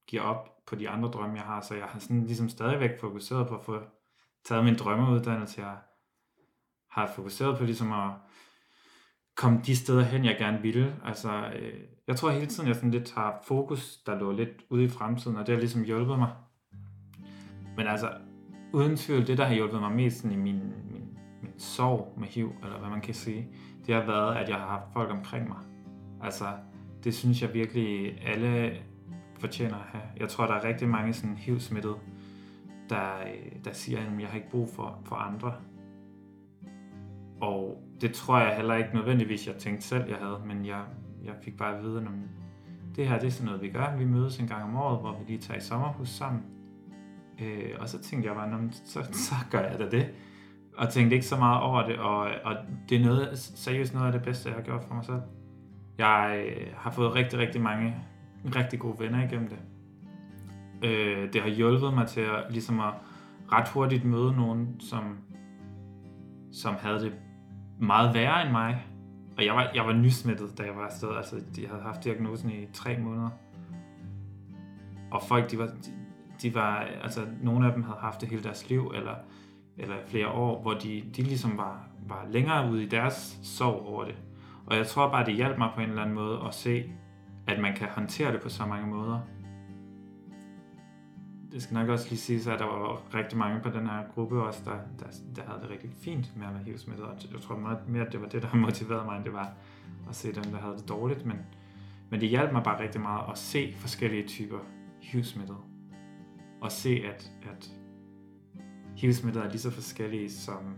give 0.07 0.21
op 0.21 0.65
på 0.65 0.75
de 0.75 0.89
andre 0.89 1.09
drømme, 1.09 1.35
jeg 1.35 1.43
har? 1.43 1.61
Så 1.61 1.75
jeg 1.75 1.85
har 1.85 1.99
sådan 1.99 2.25
ligesom 2.25 2.49
stadigvæk 2.49 2.99
fokuseret 2.99 3.47
på 3.47 3.55
at 3.57 3.65
få 3.65 3.81
taget 4.45 4.65
min 4.65 4.77
drømmeuddannelse. 4.77 5.61
Jeg 5.61 5.77
har 6.89 7.07
fokuseret 7.15 7.57
på 7.57 7.63
ligesom 7.63 7.93
at 7.93 8.11
komme 9.35 9.61
de 9.65 9.75
steder 9.75 10.03
hen, 10.03 10.25
jeg 10.25 10.35
gerne 10.39 10.61
ville. 10.61 10.95
Altså, 11.05 11.29
øh, 11.29 11.73
jeg 12.07 12.15
tror 12.15 12.31
hele 12.31 12.45
tiden, 12.45 12.67
jeg 12.67 12.75
sådan 12.75 12.91
lidt 12.91 13.13
har 13.13 13.43
fokus, 13.47 13.97
der 13.97 14.19
lå 14.19 14.31
lidt 14.31 14.49
ude 14.69 14.83
i 14.83 14.87
fremtiden, 14.87 15.37
og 15.37 15.47
det 15.47 15.53
har 15.53 15.59
ligesom 15.59 15.83
hjulpet 15.83 16.19
mig. 16.19 16.29
Men 17.77 17.87
altså, 17.87 18.09
uden 18.73 18.97
tvivl, 18.97 19.27
det 19.27 19.37
der 19.37 19.45
har 19.45 19.53
hjulpet 19.53 19.79
mig 19.79 19.91
mest 19.91 20.17
sådan 20.17 20.31
i 20.31 20.41
min, 20.41 20.59
min, 20.91 21.17
min 21.41 21.51
sorg 21.57 22.13
med 22.17 22.27
HIV, 22.27 22.53
eller 22.63 22.79
hvad 22.79 22.89
man 22.89 23.01
kan 23.01 23.13
sige, 23.13 23.47
det 23.85 23.95
har 23.95 24.05
været, 24.05 24.35
at 24.35 24.49
jeg 24.49 24.57
har 24.57 24.67
haft 24.67 24.93
folk 24.93 25.11
omkring 25.11 25.47
mig. 25.47 25.57
Altså, 26.21 26.45
det 27.03 27.13
synes 27.13 27.41
jeg 27.41 27.53
virkelig 27.53 28.21
alle 28.27 28.77
fortjener 29.39 29.75
at 29.75 29.85
have. 29.85 30.03
Jeg 30.19 30.29
tror, 30.29 30.45
der 30.45 30.53
er 30.53 30.63
rigtig 30.63 30.89
mange 30.89 31.13
sådan 31.13 31.37
HIV-smittede, 31.37 31.95
der, 32.89 33.19
øh, 33.19 33.63
der 33.63 33.73
siger, 33.73 33.99
at 33.99 34.19
jeg 34.19 34.27
har 34.27 34.35
ikke 34.35 34.49
brug 34.49 34.69
for, 34.69 35.01
for 35.05 35.15
andre. 35.15 35.53
Og 37.41 37.84
det 38.01 38.13
tror 38.13 38.39
jeg 38.39 38.55
heller 38.55 38.75
ikke 38.75 38.89
nødvendigvis, 38.93 39.47
jeg 39.47 39.55
tænkte 39.55 39.87
selv, 39.87 40.09
jeg 40.09 40.17
havde, 40.17 40.41
men 40.45 40.65
jeg, 40.65 40.81
jeg 41.25 41.33
fik 41.43 41.57
bare 41.57 41.77
at 41.77 41.83
vide, 41.83 41.97
at 41.97 42.07
det 42.95 43.07
her 43.07 43.19
det 43.19 43.27
er 43.27 43.31
sådan 43.31 43.45
noget, 43.45 43.61
vi 43.61 43.69
gør. 43.69 43.95
Vi 43.97 44.05
mødes 44.05 44.39
en 44.39 44.47
gang 44.47 44.63
om 44.63 44.75
året, 44.75 44.99
hvor 44.99 45.11
vi 45.11 45.25
lige 45.27 45.39
tager 45.39 45.57
i 45.57 45.63
sommerhus 45.63 46.09
sammen. 46.09 46.43
Øh, 47.41 47.69
og 47.79 47.89
så 47.89 48.01
tænkte 48.01 48.29
jeg 48.29 48.35
bare, 48.35 48.69
så, 48.71 49.03
så 49.11 49.35
gør 49.51 49.59
jeg 49.59 49.79
da 49.79 49.89
det. 49.89 50.09
Og 50.77 50.89
tænkte 50.89 51.15
ikke 51.15 51.27
så 51.27 51.37
meget 51.37 51.61
over 51.61 51.85
det, 51.85 51.97
og, 51.97 52.19
og 52.19 52.55
det 52.89 53.01
er 53.01 53.05
noget, 53.05 53.29
seriøst 53.37 53.93
noget 53.93 54.07
af 54.07 54.13
det 54.13 54.23
bedste, 54.23 54.49
jeg 54.49 54.55
har 54.55 54.63
gjort 54.63 54.83
for 54.83 54.93
mig 54.93 55.05
selv. 55.05 55.21
Jeg 55.97 56.45
øh, 56.47 56.67
har 56.75 56.91
fået 56.91 57.15
rigtig, 57.15 57.39
rigtig 57.39 57.61
mange 57.61 57.95
rigtig 58.55 58.79
gode 58.79 58.99
venner 58.99 59.23
igennem 59.23 59.49
det. 59.49 59.59
Øh, 60.89 61.33
det 61.33 61.41
har 61.41 61.49
hjulpet 61.49 61.93
mig 61.93 62.07
til 62.07 62.21
at, 62.21 62.45
ligesom 62.49 62.79
at 62.79 62.93
ret 63.51 63.69
hurtigt 63.69 64.05
møde 64.05 64.35
nogen, 64.35 64.79
som, 64.79 65.17
som 66.51 66.75
havde 66.79 66.99
det 66.99 67.13
meget 67.79 68.13
værre 68.13 68.43
end 68.43 68.51
mig. 68.51 68.85
Og 69.37 69.45
jeg 69.45 69.55
var, 69.55 69.71
jeg 69.75 69.85
var 69.85 69.93
nysmittet, 69.93 70.57
da 70.57 70.63
jeg 70.63 70.75
var 70.75 70.85
afsted. 70.85 71.09
Altså, 71.17 71.35
de 71.55 71.67
havde 71.67 71.81
haft 71.81 72.03
diagnosen 72.03 72.49
i 72.49 72.67
tre 72.73 72.97
måneder. 72.97 73.29
Og 75.11 75.23
folk, 75.23 75.51
de 75.51 75.57
var, 75.57 75.65
de, 75.65 75.91
de 76.41 76.55
var, 76.55 76.87
altså, 77.03 77.21
nogle 77.41 77.67
af 77.67 77.73
dem 77.73 77.83
havde 77.83 77.97
haft 77.99 78.21
det 78.21 78.29
hele 78.29 78.43
deres 78.43 78.69
liv, 78.69 78.91
eller, 78.95 79.15
eller 79.77 79.95
flere 80.07 80.27
år, 80.27 80.61
hvor 80.61 80.73
de, 80.73 81.03
de 81.15 81.21
ligesom 81.21 81.57
var, 81.57 81.87
var 82.07 82.25
længere 82.29 82.71
ude 82.71 82.83
i 82.83 82.87
deres 82.87 83.39
sorg 83.43 83.85
over 83.85 84.05
det. 84.05 84.15
Og 84.65 84.77
jeg 84.77 84.87
tror 84.87 85.09
bare, 85.11 85.25
det 85.25 85.35
hjalp 85.35 85.57
mig 85.57 85.71
på 85.75 85.81
en 85.81 85.89
eller 85.89 86.01
anden 86.01 86.15
måde 86.15 86.39
at 86.47 86.53
se, 86.53 86.83
at 87.47 87.59
man 87.59 87.75
kan 87.75 87.87
håndtere 87.87 88.33
det 88.33 88.41
på 88.41 88.49
så 88.49 88.65
mange 88.65 88.87
måder 88.87 89.19
det 91.55 91.63
skal 91.63 91.73
nok 91.73 91.89
også 91.89 92.09
lige 92.09 92.19
sige, 92.19 92.51
at 92.53 92.59
der 92.59 92.65
var 92.65 93.01
rigtig 93.13 93.37
mange 93.37 93.61
på 93.61 93.69
den 93.69 93.87
her 93.87 94.03
gruppe 94.13 94.43
også, 94.43 94.61
der, 94.65 94.77
der, 94.99 95.05
der 95.35 95.41
havde 95.47 95.61
det 95.61 95.69
rigtig 95.69 95.89
fint 96.01 96.37
med 96.37 96.47
at 96.47 96.53
være 96.53 96.63
HIV-smittet. 96.63 97.05
Og 97.05 97.15
jeg 97.33 97.41
tror 97.41 97.57
meget 97.57 97.89
mere, 97.89 98.05
at 98.05 98.11
det 98.11 98.21
var 98.21 98.27
det, 98.27 98.41
der 98.41 98.55
motiverede 98.65 99.05
mig, 99.05 99.15
end 99.15 99.25
det 99.25 99.33
var 99.33 99.53
at 100.09 100.15
se 100.15 100.33
dem, 100.33 100.43
der 100.43 100.57
havde 100.57 100.77
det 100.77 100.89
dårligt. 100.89 101.25
Men, 101.25 101.37
men 102.09 102.21
det 102.21 102.29
hjalp 102.29 102.51
mig 102.51 102.63
bare 102.63 102.83
rigtig 102.83 103.01
meget 103.01 103.31
at 103.31 103.37
se 103.37 103.73
forskellige 103.77 104.27
typer 104.27 104.57
HIV-smittet. 105.01 105.57
Og 106.61 106.71
se, 106.71 107.03
at, 107.13 107.31
at 107.43 107.71
HIV-smittet 108.95 109.43
er 109.43 109.49
lige 109.49 109.59
så 109.59 109.71
forskellige 109.71 110.31
som, 110.31 110.75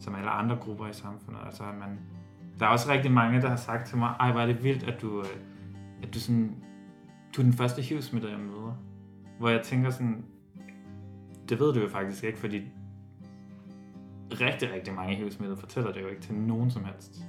som 0.00 0.14
alle 0.14 0.30
andre 0.30 0.56
grupper 0.56 0.86
i 0.86 0.92
samfundet. 0.92 1.40
Altså, 1.46 1.64
at 1.64 1.74
man, 1.74 1.98
der 2.58 2.66
er 2.66 2.70
også 2.70 2.92
rigtig 2.92 3.12
mange, 3.12 3.40
der 3.40 3.48
har 3.48 3.56
sagt 3.56 3.88
til 3.88 3.98
mig, 3.98 4.14
ej, 4.20 4.32
hvor 4.32 4.40
er 4.40 4.46
det 4.46 4.64
vildt, 4.64 4.82
at 4.82 5.02
du, 5.02 5.20
øh, 5.20 5.26
at 6.02 6.14
du, 6.14 6.20
sådan, 6.20 6.56
du 7.36 7.40
er 7.40 7.44
den 7.44 7.52
første 7.52 7.82
hiv 7.82 7.96
jeg 8.12 8.38
møder. 8.38 8.76
Hvor 9.38 9.48
jeg 9.48 9.62
tænker 9.62 9.90
sådan, 9.90 10.24
det 11.48 11.60
ved 11.60 11.74
du 11.74 11.80
jo 11.80 11.88
faktisk 11.88 12.24
ikke, 12.24 12.38
fordi 12.38 12.62
rigtig, 14.30 14.72
rigtig 14.72 14.94
mange 14.94 15.14
HIV-smittede 15.14 15.60
fortæller 15.60 15.92
det 15.92 16.02
jo 16.02 16.06
ikke 16.06 16.22
til 16.22 16.34
nogen 16.34 16.70
som 16.70 16.84
helst. 16.84 17.24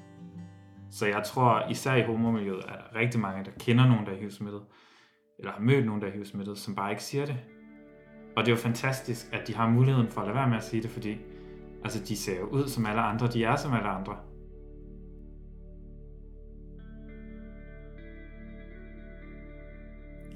Så 0.91 1.05
jeg 1.07 1.23
tror, 1.23 1.69
især 1.69 1.95
i 1.95 2.03
homomiljøet, 2.03 2.63
er 2.67 2.71
der 2.71 2.95
rigtig 2.95 3.21
mange, 3.21 3.45
der 3.45 3.51
kender 3.59 3.87
nogen, 3.87 4.05
der 4.05 4.11
er 4.11 4.17
HIV-smittet, 4.17 4.61
eller 5.39 5.51
har 5.51 5.61
mødt 5.61 5.85
nogen, 5.85 6.01
der 6.01 6.07
er 6.07 6.11
HIV-smittet, 6.11 6.57
som 6.57 6.75
bare 6.75 6.91
ikke 6.91 7.03
siger 7.03 7.25
det. 7.25 7.37
Og 8.35 8.45
det 8.45 8.51
er 8.51 8.55
jo 8.55 8.61
fantastisk, 8.61 9.33
at 9.33 9.47
de 9.47 9.55
har 9.55 9.69
muligheden 9.69 10.09
for 10.09 10.21
at 10.21 10.27
lade 10.27 10.35
være 10.35 10.49
med 10.49 10.57
at 10.57 10.63
sige 10.63 10.81
det, 10.81 10.89
fordi 10.89 11.17
Altså, 11.83 12.03
de 12.03 12.17
ser 12.17 12.39
jo 12.39 12.45
ud 12.45 12.67
som 12.67 12.85
alle 12.85 13.01
andre, 13.01 13.27
de 13.27 13.43
er 13.43 13.55
som 13.55 13.73
alle 13.73 13.89
andre. 13.89 14.17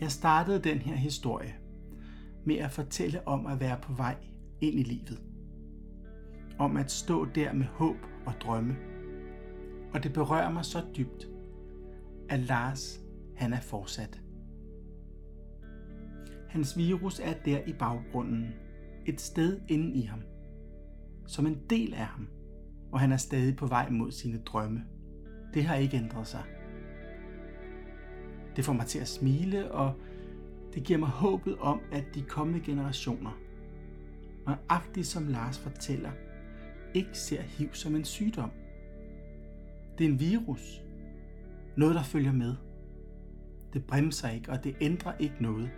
Jeg 0.02 0.12
startede 0.12 0.60
den 0.60 0.78
her 0.78 0.96
historie 0.96 1.56
med 2.46 2.56
at 2.56 2.72
fortælle 2.72 3.28
om 3.28 3.46
at 3.46 3.60
være 3.60 3.78
på 3.82 3.94
vej 3.94 4.16
ind 4.62 4.80
i 4.80 4.84
livet. 4.84 5.22
Om 6.60 6.78
at 6.78 6.92
stå 6.92 7.26
der 7.26 7.54
med 7.54 7.66
håb 7.66 7.98
og 8.26 8.34
drømme. 8.42 8.76
Og 9.94 10.04
det 10.04 10.14
berører 10.14 10.52
mig 10.52 10.66
så 10.66 10.84
dybt, 10.98 11.28
at 12.30 12.40
Lars, 12.40 13.00
han 13.36 13.54
er 13.54 13.62
fortsat. 13.62 14.22
Hans 16.50 16.78
virus 16.78 17.20
er 17.20 17.34
der 17.46 17.60
i 17.68 17.74
baggrunden, 17.74 18.54
et 19.06 19.22
sted 19.22 19.60
inde 19.68 19.94
i 19.94 20.02
ham, 20.02 20.22
som 21.28 21.48
en 21.48 21.58
del 21.70 21.94
af 21.94 22.06
ham, 22.06 22.28
og 22.92 23.00
han 23.00 23.12
er 23.12 23.18
stadig 23.18 23.56
på 23.56 23.68
vej 23.68 23.90
mod 23.90 24.12
sine 24.12 24.42
drømme. 24.46 24.84
Det 25.54 25.66
har 25.66 25.76
ikke 25.76 25.98
ændret 25.98 26.28
sig. 26.28 26.44
Det 28.56 28.66
får 28.66 28.74
mig 28.74 28.86
til 28.86 29.00
at 29.00 29.08
smile, 29.08 29.72
og 29.72 29.94
det 30.74 30.84
giver 30.84 31.00
mig 31.00 31.10
håbet 31.10 31.58
om, 31.60 31.82
at 31.92 32.04
de 32.16 32.22
kommende 32.22 32.66
generationer, 32.66 33.40
nøjagtigt 34.46 35.08
som 35.08 35.28
Lars 35.28 35.60
fortæller, 35.60 36.12
ikke 36.94 37.10
ser 37.14 37.42
HIV 37.42 37.74
som 37.74 37.96
en 37.96 38.06
sygdom. 38.06 38.52
Det 39.98 40.06
er 40.06 40.10
en 40.10 40.20
virus. 40.20 40.82
Noget, 41.76 41.96
der 41.96 42.04
følger 42.04 42.32
med. 42.32 42.56
Det 43.74 43.86
bremser 43.86 44.30
ikke, 44.30 44.52
og 44.52 44.64
det 44.64 44.76
ændrer 44.82 45.14
ikke 45.20 45.36
noget. 45.40 45.70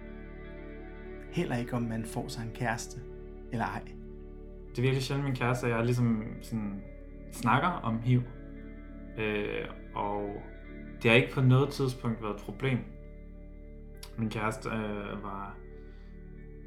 Heller 1.32 1.56
ikke, 1.56 1.74
om 1.74 1.82
man 1.82 2.06
får 2.06 2.28
sig 2.28 2.44
en 2.44 2.52
kæreste 2.54 3.02
eller 3.52 3.66
ej. 3.66 3.84
Det 4.70 4.78
er 4.78 4.82
virkelig 4.82 5.04
sjældent, 5.04 5.28
min 5.28 5.36
kæreste 5.36 5.64
og 5.64 5.70
jeg 5.70 5.86
ligesom 5.86 6.24
sådan, 6.42 6.82
snakker 7.32 7.68
om 7.68 8.00
HIV. 8.00 8.22
Øh, 9.18 9.68
og 9.96 10.30
det 11.04 11.12
har 11.12 11.18
ikke 11.18 11.34
på 11.34 11.42
noget 11.42 11.70
tidspunkt 11.70 12.22
været 12.22 12.36
et 12.36 12.42
problem. 12.42 12.78
Min 14.18 14.30
kæreste 14.30 14.70
øh, 14.70 15.24
var, 15.24 15.56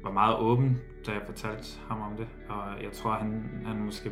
var 0.03 0.11
meget 0.11 0.37
åben, 0.37 0.79
da 1.05 1.11
jeg 1.11 1.21
fortalte 1.25 1.79
ham 1.87 2.01
om 2.01 2.17
det, 2.17 2.27
og 2.49 2.83
jeg 2.83 2.91
tror, 2.91 3.13
han, 3.13 3.61
han 3.65 3.77
måske 3.77 4.11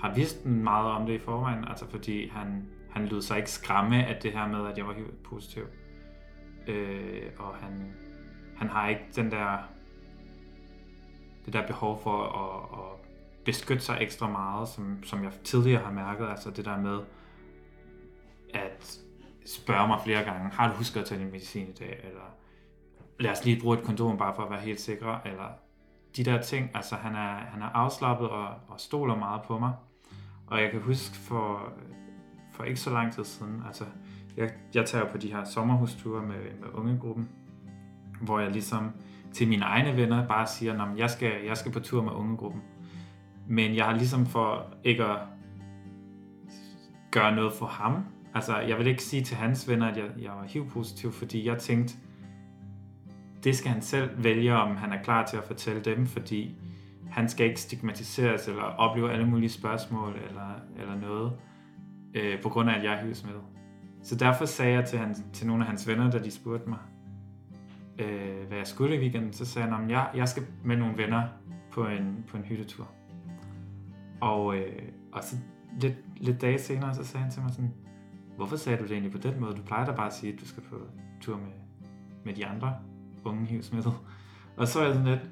har 0.00 0.14
vidst 0.14 0.46
meget 0.46 0.90
om 0.90 1.06
det 1.06 1.12
i 1.12 1.18
forvejen, 1.18 1.64
altså 1.68 1.90
fordi 1.90 2.28
han, 2.28 2.68
han 2.90 3.06
lød 3.06 3.22
sig 3.22 3.36
ikke 3.36 3.50
skræmme 3.50 4.06
af 4.06 4.22
det 4.22 4.32
her 4.32 4.48
med, 4.48 4.66
at 4.66 4.78
jeg 4.78 4.86
var 4.86 4.92
helt 4.92 5.22
positiv. 5.22 5.62
Øh, 6.66 7.22
og 7.38 7.54
han, 7.54 7.92
han 8.56 8.68
har 8.68 8.88
ikke 8.88 9.04
den 9.16 9.30
der, 9.30 9.58
det 11.46 11.52
der 11.52 11.66
behov 11.66 12.00
for 12.02 12.22
at, 12.22 12.78
at 12.80 13.08
beskytte 13.44 13.82
sig 13.82 13.98
ekstra 14.00 14.30
meget, 14.30 14.68
som, 14.68 15.02
som 15.02 15.24
jeg 15.24 15.32
tidligere 15.44 15.82
har 15.82 15.92
mærket, 15.92 16.28
altså 16.28 16.50
det 16.50 16.64
der 16.64 16.80
med 16.80 17.00
at 18.54 18.98
spørge 19.56 19.86
mig 19.86 20.00
flere 20.04 20.24
gange, 20.24 20.50
har 20.52 20.68
du 20.68 20.74
husket 20.74 21.00
at 21.00 21.06
tage 21.06 21.20
din 21.20 21.30
medicin 21.30 21.68
i 21.68 21.72
dag, 21.72 22.00
eller 22.04 22.34
lad 23.20 23.30
os 23.30 23.44
lige 23.44 23.60
bruge 23.60 23.78
et 23.78 23.84
kondom 23.84 24.18
bare 24.18 24.34
for 24.34 24.42
at 24.42 24.50
være 24.50 24.60
helt 24.60 24.80
sikre, 24.80 25.20
eller 25.24 25.48
de 26.16 26.24
der 26.24 26.42
ting, 26.42 26.70
altså 26.74 26.96
han 26.96 27.14
er, 27.14 27.34
han 27.36 27.62
er 27.62 27.66
afslappet 27.66 28.28
og, 28.28 28.48
og 28.68 28.80
stoler 28.80 29.16
meget 29.16 29.42
på 29.42 29.58
mig. 29.58 29.72
Og 30.46 30.62
jeg 30.62 30.70
kan 30.70 30.80
huske 30.80 31.16
for, 31.16 31.72
for 32.52 32.64
ikke 32.64 32.80
så 32.80 32.90
lang 32.90 33.12
tid 33.12 33.24
siden, 33.24 33.62
altså 33.66 33.84
jeg, 34.36 34.50
jeg 34.74 34.86
tager 34.86 35.04
på 35.12 35.18
de 35.18 35.32
her 35.32 35.44
sommerhusture 35.44 36.22
med, 36.22 36.36
med 36.60 36.68
ungegruppen, 36.74 37.28
hvor 38.20 38.40
jeg 38.40 38.50
ligesom 38.50 38.92
til 39.32 39.48
mine 39.48 39.64
egne 39.64 39.96
venner 39.96 40.28
bare 40.28 40.46
siger, 40.46 40.82
at 40.82 40.98
jeg 40.98 41.10
skal, 41.10 41.32
jeg 41.46 41.56
skal 41.56 41.72
på 41.72 41.80
tur 41.80 42.02
med 42.02 42.12
ungegruppen. 42.12 42.62
Men 43.46 43.76
jeg 43.76 43.84
har 43.84 43.92
ligesom 43.92 44.26
for 44.26 44.66
ikke 44.84 45.04
at 45.04 45.18
gøre 47.10 47.34
noget 47.36 47.52
for 47.52 47.66
ham, 47.66 48.04
altså 48.38 48.58
jeg 48.58 48.78
vil 48.78 48.86
ikke 48.86 49.02
sige 49.02 49.22
til 49.22 49.36
hans 49.36 49.68
venner, 49.68 49.86
at 49.86 49.96
jeg, 49.96 50.06
jeg 50.22 50.30
var 50.30 50.44
HIV-positiv, 50.48 51.12
fordi 51.12 51.46
jeg 51.46 51.58
tænkte, 51.58 51.94
det 53.44 53.56
skal 53.56 53.70
han 53.70 53.82
selv 53.82 54.24
vælge, 54.24 54.54
om 54.54 54.76
han 54.76 54.92
er 54.92 55.02
klar 55.02 55.26
til 55.26 55.36
at 55.36 55.44
fortælle 55.44 55.82
dem, 55.82 56.06
fordi 56.06 56.56
han 57.10 57.28
skal 57.28 57.46
ikke 57.46 57.60
stigmatiseres 57.60 58.48
eller 58.48 58.62
opleve 58.62 59.12
alle 59.12 59.26
mulige 59.26 59.50
spørgsmål 59.50 60.14
eller, 60.28 60.60
eller 60.78 60.96
noget, 60.96 61.32
øh, 62.14 62.42
på 62.42 62.48
grund 62.48 62.70
af, 62.70 62.78
at 62.78 62.84
jeg 62.84 62.92
er 62.92 63.04
HIV-smittet. 63.04 63.42
Så 64.02 64.16
derfor 64.16 64.44
sagde 64.44 64.72
jeg 64.72 64.84
til, 64.84 64.98
han, 64.98 65.16
til 65.32 65.46
nogle 65.46 65.62
af 65.62 65.68
hans 65.68 65.88
venner, 65.88 66.10
da 66.10 66.18
de 66.18 66.30
spurgte 66.30 66.68
mig, 66.68 66.78
øh, 67.98 68.46
hvad 68.48 68.58
jeg 68.58 68.66
skulle 68.66 68.96
i 68.96 68.98
weekenden, 68.98 69.32
så 69.32 69.44
sagde 69.44 69.68
han, 69.68 69.84
at 69.84 69.90
jeg, 69.90 70.10
jeg 70.14 70.28
skal 70.28 70.42
med 70.64 70.76
nogle 70.76 70.98
venner 70.98 71.22
på 71.72 71.86
en, 71.86 72.24
på 72.28 72.36
en 72.36 72.42
hyttetur. 72.42 72.88
Og, 74.20 74.56
øh, 74.56 74.82
og 75.12 75.24
så 75.24 75.36
lidt, 75.80 75.94
lidt 76.16 76.40
dage 76.40 76.58
senere, 76.58 76.94
så 76.94 77.04
sagde 77.04 77.22
han 77.22 77.32
til 77.32 77.42
mig 77.42 77.50
sådan, 77.50 77.72
hvorfor 78.38 78.56
sagde 78.56 78.78
du 78.78 78.82
det 78.82 78.92
egentlig 78.92 79.12
på 79.12 79.18
den 79.18 79.40
måde? 79.40 79.56
Du 79.56 79.62
plejer 79.62 79.84
da 79.84 79.92
bare 79.92 80.06
at 80.06 80.14
sige, 80.14 80.32
at 80.32 80.40
du 80.40 80.46
skal 80.46 80.62
på 80.62 80.76
tur 81.20 81.36
med, 81.36 81.52
med 82.24 82.34
de 82.34 82.46
andre 82.46 82.76
unge 83.24 83.46
hivsmittede. 83.46 83.94
Og 84.56 84.68
så 84.68 84.80
er 84.80 84.84
jeg 84.84 84.94
sådan 84.94 85.08
lidt, 85.08 85.30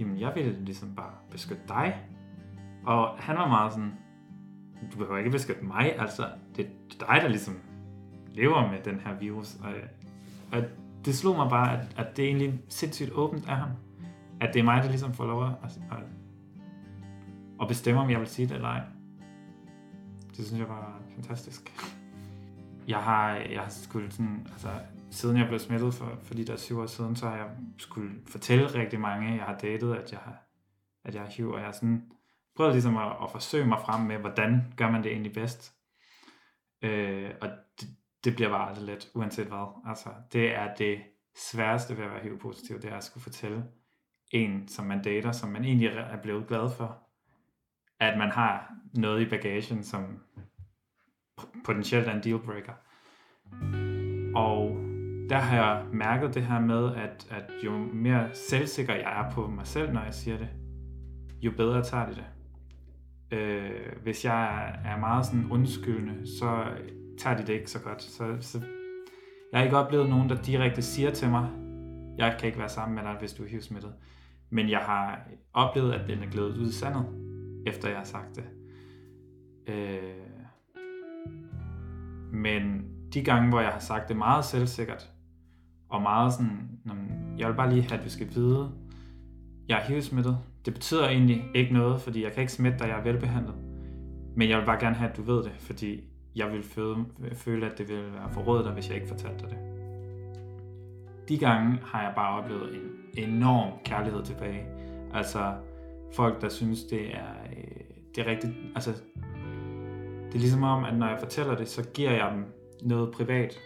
jamen 0.00 0.20
jeg 0.20 0.32
ville 0.34 0.64
ligesom 0.64 0.94
bare 0.94 1.12
beskytte 1.30 1.62
dig. 1.68 2.00
Og 2.84 3.18
han 3.18 3.36
var 3.36 3.48
meget 3.48 3.72
sådan, 3.72 3.92
du 4.92 4.98
behøver 4.98 5.18
ikke 5.18 5.30
beskytte 5.30 5.64
mig, 5.64 5.98
altså 5.98 6.28
det 6.56 6.66
er 6.66 6.70
dig, 7.00 7.18
der 7.22 7.28
ligesom 7.28 7.54
lever 8.30 8.70
med 8.70 8.78
den 8.84 9.00
her 9.00 9.18
virus. 9.18 9.54
Og, 9.54 9.72
og 10.52 10.64
det 11.04 11.14
slog 11.14 11.36
mig 11.36 11.50
bare, 11.50 11.78
at, 11.78 11.94
at 11.96 12.16
det 12.16 12.24
er 12.24 12.28
egentlig 12.28 12.60
sindssygt 12.68 13.10
åbent 13.12 13.48
af 13.48 13.56
ham. 13.56 13.70
At 14.40 14.54
det 14.54 14.60
er 14.60 14.64
mig, 14.64 14.82
der 14.82 14.88
ligesom 14.88 15.14
får 15.14 15.26
lov 15.26 15.44
at, 15.44 15.50
at, 15.62 15.98
at 17.60 17.68
bestemme, 17.68 18.00
om 18.00 18.10
jeg 18.10 18.20
vil 18.20 18.28
sige 18.28 18.48
det 18.48 18.54
eller 18.54 18.68
ej. 18.68 18.82
Det 20.36 20.46
synes 20.46 20.60
jeg 20.60 20.68
var 20.68 21.00
fantastisk. 21.14 21.72
Jeg 22.88 23.02
har, 23.02 23.34
jeg 23.34 23.60
har 23.60 23.68
skulle 23.68 24.10
sådan, 24.10 24.46
altså, 24.52 24.68
siden 25.10 25.36
jeg 25.36 25.46
blev 25.46 25.58
smittet 25.58 25.94
for, 25.94 26.18
for 26.22 26.34
de 26.34 26.46
der 26.46 26.56
syv 26.56 26.78
år 26.78 26.86
siden, 26.86 27.16
så 27.16 27.28
har 27.28 27.36
jeg 27.36 27.50
skulle 27.78 28.10
fortælle 28.26 28.74
rigtig 28.74 29.00
mange, 29.00 29.36
jeg 29.36 29.44
har 29.44 29.58
datet, 29.58 29.94
at 29.94 30.12
jeg 30.12 30.20
har, 30.20 30.36
at 31.04 31.14
jeg 31.14 31.22
har 31.22 31.30
HIV, 31.30 31.48
og 31.48 31.58
jeg 31.58 31.66
har 31.66 31.72
sådan 31.72 32.10
prøvet 32.56 32.72
ligesom 32.72 32.96
at, 32.96 33.16
at 33.22 33.30
forsøge 33.30 33.66
mig 33.66 33.78
frem 33.80 34.00
med, 34.00 34.18
hvordan 34.18 34.72
gør 34.76 34.90
man 34.90 35.02
det 35.02 35.12
egentlig 35.12 35.32
bedst. 35.32 35.74
Øh, 36.82 37.30
og 37.40 37.48
det, 37.80 37.88
det 38.24 38.34
bliver 38.34 38.50
bare 38.50 38.68
aldrig 38.68 38.84
let, 38.84 39.10
uanset 39.14 39.46
hvad. 39.46 39.82
Altså, 39.86 40.08
det 40.32 40.54
er 40.54 40.74
det 40.74 40.98
sværeste 41.36 41.96
ved 41.96 42.04
at 42.04 42.10
være 42.10 42.22
HIV-positiv, 42.22 42.80
det 42.80 42.92
er 42.92 42.96
at 42.96 43.04
skulle 43.04 43.22
fortælle 43.22 43.64
en, 44.30 44.68
som 44.68 44.86
man 44.86 45.02
dater, 45.02 45.32
som 45.32 45.48
man 45.48 45.64
egentlig 45.64 45.88
er 45.88 46.22
blevet 46.22 46.46
glad 46.46 46.70
for, 46.76 46.98
at 48.00 48.18
man 48.18 48.30
har 48.30 48.72
noget 48.94 49.26
i 49.26 49.30
bagagen, 49.30 49.84
som 49.84 50.18
potentielt 51.64 52.08
er 52.08 52.12
en 52.14 52.22
dealbreaker. 52.22 52.72
Og 54.34 54.76
der 55.28 55.36
har 55.36 55.56
jeg 55.56 55.84
mærket 55.92 56.34
det 56.34 56.42
her 56.42 56.60
med, 56.60 56.94
at, 56.94 57.26
at 57.30 57.50
jo 57.64 57.78
mere 57.78 58.28
selvsikker 58.34 58.94
jeg 58.94 59.26
er 59.26 59.30
på 59.30 59.46
mig 59.46 59.66
selv, 59.66 59.92
når 59.92 60.02
jeg 60.02 60.14
siger 60.14 60.38
det, 60.38 60.48
jo 61.42 61.52
bedre 61.56 61.82
tager 61.82 62.06
de 62.06 62.14
det. 62.14 62.24
Øh, 63.38 64.02
hvis 64.02 64.24
jeg 64.24 64.68
er 64.84 64.98
meget 64.98 65.26
sådan 65.26 65.50
undskyldende, 65.50 66.38
så 66.38 66.64
tager 67.18 67.36
de 67.36 67.46
det 67.46 67.52
ikke 67.52 67.70
så 67.70 67.80
godt. 67.80 68.02
Så, 68.02 68.36
så 68.40 68.60
jeg 69.52 69.60
har 69.60 69.64
ikke 69.64 69.76
oplevet 69.76 70.08
nogen, 70.08 70.28
der 70.28 70.42
direkte 70.42 70.82
siger 70.82 71.10
til 71.10 71.30
mig, 71.30 71.48
jeg 72.18 72.36
kan 72.38 72.46
ikke 72.46 72.58
være 72.58 72.68
sammen 72.68 72.94
med 72.94 73.02
dig, 73.02 73.16
hvis 73.20 73.32
du 73.32 73.44
er 73.44 73.48
HIV-smittet. 73.48 73.92
Men 74.50 74.70
jeg 74.70 74.78
har 74.78 75.28
oplevet, 75.52 75.92
at 75.92 76.08
den 76.08 76.22
er 76.22 76.30
glædet 76.30 76.58
ud 76.58 76.68
i 76.68 76.72
sandet, 76.72 77.06
efter 77.66 77.88
jeg 77.88 77.98
har 77.98 78.04
sagt 78.04 78.36
det. 78.36 78.44
Øh, 79.74 80.27
men 82.32 82.84
de 83.14 83.24
gange, 83.24 83.48
hvor 83.48 83.60
jeg 83.60 83.70
har 83.70 83.78
sagt 83.78 84.08
det 84.08 84.16
meget 84.16 84.44
selvsikkert, 84.44 85.10
og 85.88 86.02
meget 86.02 86.32
sådan, 86.32 86.68
jeg 87.38 87.48
vil 87.48 87.54
bare 87.54 87.70
lige 87.70 87.82
have, 87.82 87.98
at 87.98 88.04
vi 88.04 88.10
skal 88.10 88.34
vide, 88.34 88.70
jeg 89.68 89.78
er 89.78 89.82
HIV-smittet. 89.82 90.38
Det 90.64 90.74
betyder 90.74 91.08
egentlig 91.08 91.44
ikke 91.54 91.72
noget, 91.72 92.00
fordi 92.00 92.24
jeg 92.24 92.32
kan 92.32 92.40
ikke 92.40 92.52
smitte 92.52 92.78
dig, 92.78 92.88
jeg 92.88 92.98
er 92.98 93.02
velbehandlet. 93.02 93.54
Men 94.36 94.48
jeg 94.48 94.58
vil 94.58 94.64
bare 94.64 94.80
gerne 94.80 94.96
have, 94.96 95.10
at 95.10 95.16
du 95.16 95.22
ved 95.22 95.44
det, 95.44 95.52
fordi 95.58 96.04
jeg 96.36 96.52
vil 96.52 96.62
føle, 97.34 97.66
at 97.66 97.78
det 97.78 97.88
ville 97.88 98.12
være 98.12 98.32
forrådet 98.32 98.64
dig, 98.64 98.72
hvis 98.72 98.88
jeg 98.88 98.96
ikke 98.96 99.08
fortalte 99.08 99.44
dig 99.44 99.50
det. 99.50 99.58
De 101.28 101.38
gange 101.38 101.78
har 101.84 102.02
jeg 102.02 102.12
bare 102.16 102.42
oplevet 102.42 102.74
en 103.14 103.30
enorm 103.30 103.72
kærlighed 103.84 104.22
tilbage. 104.22 104.66
Altså 105.14 105.54
folk, 106.14 106.40
der 106.40 106.48
synes, 106.48 106.82
det 106.82 107.16
er, 107.16 107.32
øh, 107.56 107.64
det 108.14 108.26
er 108.26 108.30
rigtigt. 108.30 108.52
Altså, 108.74 108.90
det 110.28 110.34
er 110.34 110.38
ligesom 110.38 110.62
om, 110.62 110.84
at 110.84 110.98
når 110.98 111.08
jeg 111.08 111.18
fortæller 111.18 111.56
det, 111.56 111.68
så 111.68 111.82
giver 111.94 112.10
jeg 112.10 112.30
dem 112.34 112.44
noget 112.82 113.12
privat. 113.12 113.58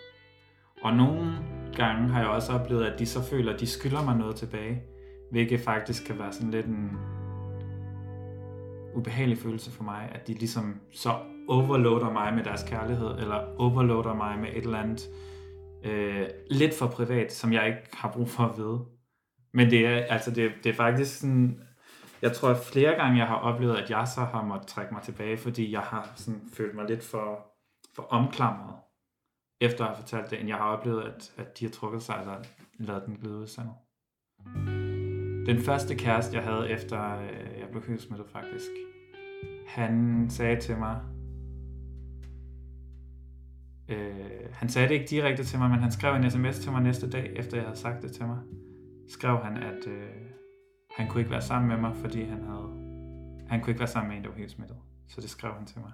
Og 0.82 0.96
nogle 0.96 1.32
gange 1.76 2.08
har 2.08 2.20
jeg 2.20 2.28
også 2.28 2.52
oplevet, 2.52 2.84
at 2.84 2.98
de 2.98 3.06
så 3.06 3.22
føler, 3.22 3.52
at 3.54 3.60
de 3.60 3.66
skylder 3.66 4.04
mig 4.04 4.16
noget 4.16 4.36
tilbage. 4.36 4.82
Hvilket 5.30 5.60
faktisk 5.60 6.06
kan 6.06 6.18
være 6.18 6.32
sådan 6.32 6.50
lidt 6.50 6.66
en 6.66 6.90
ubehagelig 8.94 9.38
følelse 9.38 9.70
for 9.70 9.84
mig, 9.84 10.10
at 10.14 10.26
de 10.26 10.34
ligesom 10.34 10.80
så 10.92 11.14
overloader 11.48 12.12
mig 12.12 12.34
med 12.34 12.44
deres 12.44 12.62
kærlighed, 12.62 13.10
eller 13.18 13.56
overloader 13.58 14.14
mig 14.14 14.38
med 14.38 14.48
et 14.48 14.64
eller 14.64 14.78
andet 14.78 15.08
øh, 15.84 16.26
lidt 16.50 16.74
for 16.74 16.86
privat, 16.86 17.32
som 17.32 17.52
jeg 17.52 17.66
ikke 17.66 17.80
har 17.92 18.12
brug 18.12 18.28
for 18.28 18.42
at 18.42 18.58
vide. 18.58 18.80
Men 19.54 19.70
det 19.70 19.86
er, 19.86 19.96
altså 19.96 20.30
det, 20.30 20.52
det 20.64 20.70
er 20.70 20.74
faktisk 20.74 21.20
sådan, 21.20 21.60
jeg 22.22 22.32
tror, 22.32 22.48
at 22.48 22.64
flere 22.72 22.94
gange 22.94 23.18
jeg 23.18 23.26
har 23.26 23.36
oplevet, 23.36 23.76
at 23.76 23.90
jeg 23.90 24.08
så 24.08 24.20
har 24.20 24.44
måttet 24.44 24.68
trække 24.68 24.94
mig 24.94 25.02
tilbage, 25.02 25.36
fordi 25.36 25.72
jeg 25.72 25.80
har 25.80 26.12
sådan 26.16 26.40
følt 26.52 26.74
mig 26.74 26.84
lidt 26.88 27.04
for, 27.04 27.46
for 27.94 28.02
omklamret, 28.02 28.74
efter 29.60 29.84
at 29.84 29.90
have 29.90 30.02
fortalt 30.02 30.30
det, 30.30 30.40
end 30.40 30.48
jeg 30.48 30.56
har 30.56 30.76
oplevet, 30.76 31.02
at, 31.02 31.32
at 31.36 31.58
de 31.58 31.64
har 31.64 31.72
trukket 31.72 32.02
sig, 32.02 32.16
eller 32.20 32.36
lavet 32.78 33.06
den 33.06 33.16
glide 33.16 33.34
ud. 33.34 33.46
Den 35.46 35.58
første 35.58 35.94
kæreste, 35.94 36.36
jeg 36.36 36.44
havde 36.44 36.70
efter 36.70 37.18
øh, 37.18 37.58
jeg 37.60 37.68
blev 37.70 37.82
hivsmittet 37.86 38.28
faktisk, 38.28 38.70
han 39.66 40.26
sagde 40.30 40.60
til 40.60 40.76
mig, 40.76 41.00
øh, 43.88 44.52
han 44.52 44.68
sagde 44.68 44.88
det 44.88 44.94
ikke 44.94 45.06
direkte 45.06 45.44
til 45.44 45.58
mig, 45.58 45.70
men 45.70 45.78
han 45.78 45.92
skrev 45.92 46.14
en 46.14 46.30
sms 46.30 46.58
til 46.58 46.72
mig 46.72 46.82
næste 46.82 47.10
dag, 47.10 47.32
efter 47.36 47.56
jeg 47.56 47.66
havde 47.66 47.78
sagt 47.78 48.02
det 48.02 48.12
til 48.12 48.26
mig. 48.26 48.38
Skrev 49.08 49.38
han, 49.38 49.56
at 49.56 49.86
øh, 49.86 50.31
han 50.96 51.08
kunne 51.08 51.20
ikke 51.20 51.30
være 51.30 51.42
sammen 51.42 51.68
med 51.68 51.76
mig, 51.76 51.96
fordi 51.96 52.24
han 52.24 52.42
havde, 52.42 52.68
han 53.48 53.60
kunne 53.60 53.70
ikke 53.70 53.80
være 53.80 53.88
sammen 53.88 54.08
med 54.08 54.16
en, 54.16 54.24
der 54.24 54.30
var 54.30 54.36
helt 54.36 54.50
smittet. 54.50 54.76
Så 55.08 55.20
det 55.20 55.30
skrev 55.30 55.52
han 55.54 55.66
til 55.66 55.80
mig. 55.80 55.92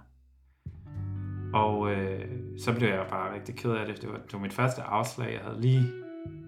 Og 1.55 1.93
øh, 1.93 2.39
så 2.59 2.75
blev 2.75 2.89
jeg 2.89 3.07
bare 3.11 3.35
rigtig 3.35 3.57
ked 3.57 3.71
af 3.71 3.87
det. 3.87 4.03
Det 4.03 4.09
var, 4.09 4.17
det 4.17 4.33
var 4.33 4.39
mit 4.39 4.53
første 4.53 4.83
afslag. 4.83 5.33
Jeg 5.33 5.41
havde 5.41 5.61
lige 5.61 5.93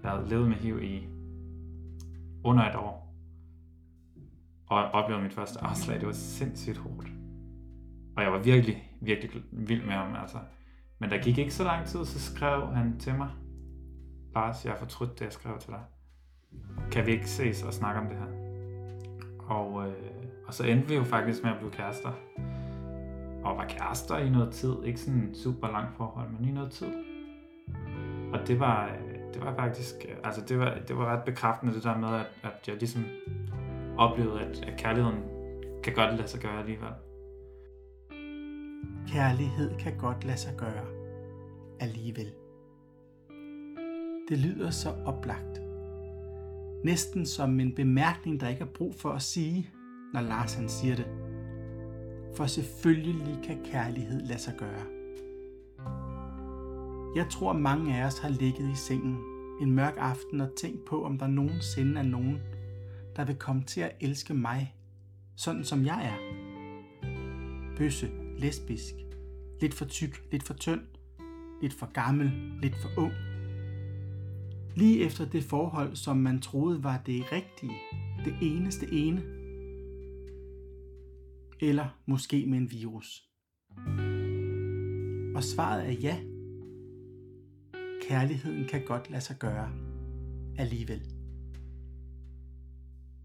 jeg 0.02 0.10
havde 0.10 0.28
levet 0.28 0.48
med 0.48 0.56
HIV 0.56 0.82
i 0.82 1.08
under 2.44 2.68
et 2.68 2.76
år. 2.76 3.14
Og 4.66 4.78
oplevede 4.78 5.22
mit 5.22 5.34
første 5.34 5.60
afslag. 5.60 6.00
Det 6.00 6.06
var 6.06 6.12
sindssygt 6.12 6.78
hårdt. 6.78 7.08
Og 8.16 8.22
jeg 8.22 8.32
var 8.32 8.38
virkelig, 8.38 8.92
virkelig 9.00 9.42
vild 9.52 9.84
med 9.84 9.92
ham. 9.92 10.16
Altså. 10.16 10.38
Men 10.98 11.10
der 11.10 11.22
gik 11.22 11.38
ikke 11.38 11.54
så 11.54 11.64
lang 11.64 11.86
tid, 11.86 12.04
så 12.04 12.20
skrev 12.20 12.74
han 12.74 12.98
til 12.98 13.14
mig. 13.14 13.28
Lars, 14.34 14.64
jeg 14.64 14.72
har 14.72 14.78
fortrudt 14.78 15.18
det, 15.18 15.24
jeg 15.24 15.32
skrev 15.32 15.58
til 15.58 15.70
dig. 15.70 15.80
Kan 16.92 17.06
vi 17.06 17.12
ikke 17.12 17.28
ses 17.28 17.62
og 17.62 17.72
snakke 17.72 18.00
om 18.00 18.06
det 18.06 18.16
her? 18.16 18.39
Og, 19.50 19.86
øh, 19.86 19.92
og 20.46 20.54
så 20.54 20.64
endte 20.64 20.88
vi 20.88 20.94
jo 20.94 21.04
faktisk 21.04 21.42
med 21.42 21.50
at 21.50 21.58
blive 21.58 21.70
kærester. 21.70 22.12
Og 23.44 23.56
var 23.56 23.66
kærester 23.68 24.18
i 24.18 24.30
noget 24.30 24.52
tid. 24.52 24.74
Ikke 24.84 25.00
sådan 25.00 25.34
super 25.34 25.68
langt 25.68 25.96
forhold, 25.96 26.28
men 26.30 26.48
i 26.48 26.52
noget 26.52 26.70
tid. 26.70 26.92
Og 28.32 28.46
det 28.46 28.60
var, 28.60 28.86
øh, 28.86 29.34
det 29.34 29.42
var 29.42 29.54
faktisk, 29.54 29.94
øh, 30.08 30.16
altså 30.24 30.40
det 30.48 30.58
var, 30.58 30.78
det 30.88 30.96
var 30.96 31.16
ret 31.16 31.24
bekræftende 31.24 31.74
det 31.74 31.84
der 31.84 31.98
med, 31.98 32.08
at, 32.08 32.26
at 32.42 32.68
jeg 32.68 32.76
ligesom 32.76 33.04
oplevede, 33.98 34.40
at, 34.40 34.64
at 34.68 34.78
kærligheden 34.78 35.22
kan 35.82 35.94
godt 35.94 36.16
lade 36.16 36.28
sig 36.28 36.40
gøre 36.40 36.58
alligevel. 36.58 36.92
Kærlighed 39.08 39.78
kan 39.78 39.98
godt 39.98 40.24
lade 40.24 40.38
sig 40.38 40.54
gøre 40.56 40.84
alligevel. 41.80 42.32
Det 44.28 44.38
lyder 44.38 44.70
så 44.70 44.88
oplagt. 45.06 45.59
Næsten 46.84 47.26
som 47.26 47.60
en 47.60 47.74
bemærkning, 47.74 48.40
der 48.40 48.48
ikke 48.48 48.60
er 48.60 48.72
brug 48.74 48.94
for 48.94 49.10
at 49.10 49.22
sige, 49.22 49.70
når 50.12 50.20
Lars 50.20 50.54
han 50.54 50.68
siger 50.68 50.96
det. 50.96 51.06
For 52.36 52.46
selvfølgelig 52.46 53.38
kan 53.44 53.64
kærlighed 53.64 54.20
lade 54.20 54.38
sig 54.38 54.54
gøre. 54.58 54.84
Jeg 57.16 57.26
tror, 57.30 57.52
mange 57.52 57.96
af 57.96 58.06
os 58.06 58.18
har 58.18 58.28
ligget 58.28 58.72
i 58.72 58.76
sengen 58.76 59.18
en 59.60 59.70
mørk 59.70 59.94
aften 59.98 60.40
og 60.40 60.50
tænkt 60.56 60.84
på, 60.84 61.04
om 61.04 61.18
der 61.18 61.26
nogensinde 61.26 61.98
er 61.98 62.04
nogen, 62.04 62.40
der 63.16 63.24
vil 63.24 63.36
komme 63.36 63.64
til 63.64 63.80
at 63.80 63.92
elske 64.00 64.34
mig, 64.34 64.74
sådan 65.36 65.64
som 65.64 65.84
jeg 65.84 66.04
er. 66.04 66.16
Bøsse, 67.76 68.10
lesbisk, 68.38 68.94
lidt 69.60 69.74
for 69.74 69.84
tyk, 69.84 70.22
lidt 70.30 70.42
for 70.42 70.54
tynd, 70.54 70.80
lidt 71.62 71.74
for 71.74 71.92
gammel, 71.92 72.32
lidt 72.62 72.76
for 72.76 73.02
ung. 73.02 73.12
Lige 74.76 75.04
efter 75.04 75.28
det 75.28 75.44
forhold, 75.44 75.96
som 75.96 76.16
man 76.16 76.40
troede 76.40 76.84
var 76.84 77.02
det 77.06 77.32
rigtige, 77.32 77.78
det 78.24 78.34
eneste 78.42 78.86
ene. 78.92 79.22
Eller 81.60 81.98
måske 82.06 82.46
med 82.46 82.58
en 82.58 82.70
virus. 82.70 83.24
Og 85.36 85.42
svaret 85.42 85.88
er 85.88 85.92
ja. 85.92 86.20
Kærligheden 88.08 88.64
kan 88.68 88.84
godt 88.84 89.10
lade 89.10 89.22
sig 89.22 89.36
gøre 89.38 89.72
alligevel. 90.58 91.02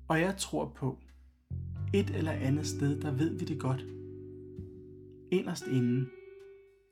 Og 0.08 0.20
jeg 0.20 0.38
tror 0.38 0.74
på, 0.78 0.98
et 1.94 2.10
eller 2.10 2.32
andet 2.32 2.68
sted, 2.68 3.02
der 3.02 3.12
ved 3.12 3.40
vi 3.40 3.46
det 3.46 3.60
godt. 3.60 3.86
Inderst 5.32 5.68
inden, 5.68 6.10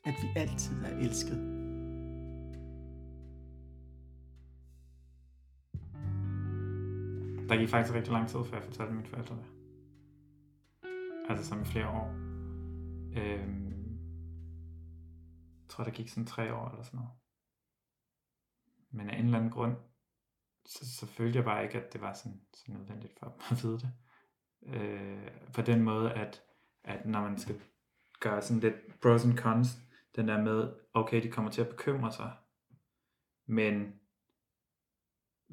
at 0.06 0.14
vi 0.22 0.40
altid 0.40 0.76
er 0.84 0.98
elsket. 0.98 1.53
Der 7.50 7.58
gik 7.58 7.70
faktisk 7.70 7.94
rigtig 7.94 8.14
lang 8.14 8.28
tid, 8.30 8.44
før 8.46 8.58
jeg 8.58 8.66
fortalte 8.66 8.94
mine 8.94 9.08
forældre 9.08 9.36
det. 9.36 9.46
Altså 11.30 11.46
som 11.46 11.62
i 11.62 11.66
flere 11.66 11.88
år. 11.88 12.08
Øhm, 13.18 13.74
jeg 15.62 15.70
tror, 15.70 15.84
der 15.84 15.92
gik 15.92 16.10
sådan 16.10 16.26
tre 16.26 16.54
år 16.54 16.70
eller 16.70 16.84
sådan 16.84 16.98
noget. 16.98 17.12
Men 18.92 19.10
af 19.10 19.20
en 19.20 19.26
eller 19.26 19.38
anden 19.38 19.52
grund, 19.52 19.76
så, 20.66 20.98
så 20.98 21.06
følte 21.06 21.38
jeg 21.38 21.46
bare 21.46 21.64
ikke, 21.64 21.82
at 21.82 21.94
det 21.94 22.02
var 22.02 22.14
sådan, 22.14 22.42
så 22.54 22.64
nødvendigt 22.68 23.20
for 23.20 23.26
dem 23.26 23.42
at 23.52 23.64
vide 23.64 23.80
det. 23.80 23.94
Øh, 24.66 25.32
på 25.54 25.62
den 25.62 25.84
måde, 25.84 26.14
at, 26.14 26.42
at 26.84 27.06
når 27.06 27.22
man 27.22 27.38
skal 27.38 27.62
gøre 28.20 28.42
sådan 28.42 28.62
lidt 28.62 29.02
pros 29.02 29.26
and 29.26 29.38
cons, 29.38 29.78
den 30.16 30.28
der 30.28 30.42
med, 30.42 30.74
okay, 30.94 31.24
de 31.24 31.32
kommer 31.32 31.52
til 31.52 31.62
at 31.62 31.70
bekymre 31.70 32.12
sig, 32.12 32.32
men 33.46 33.94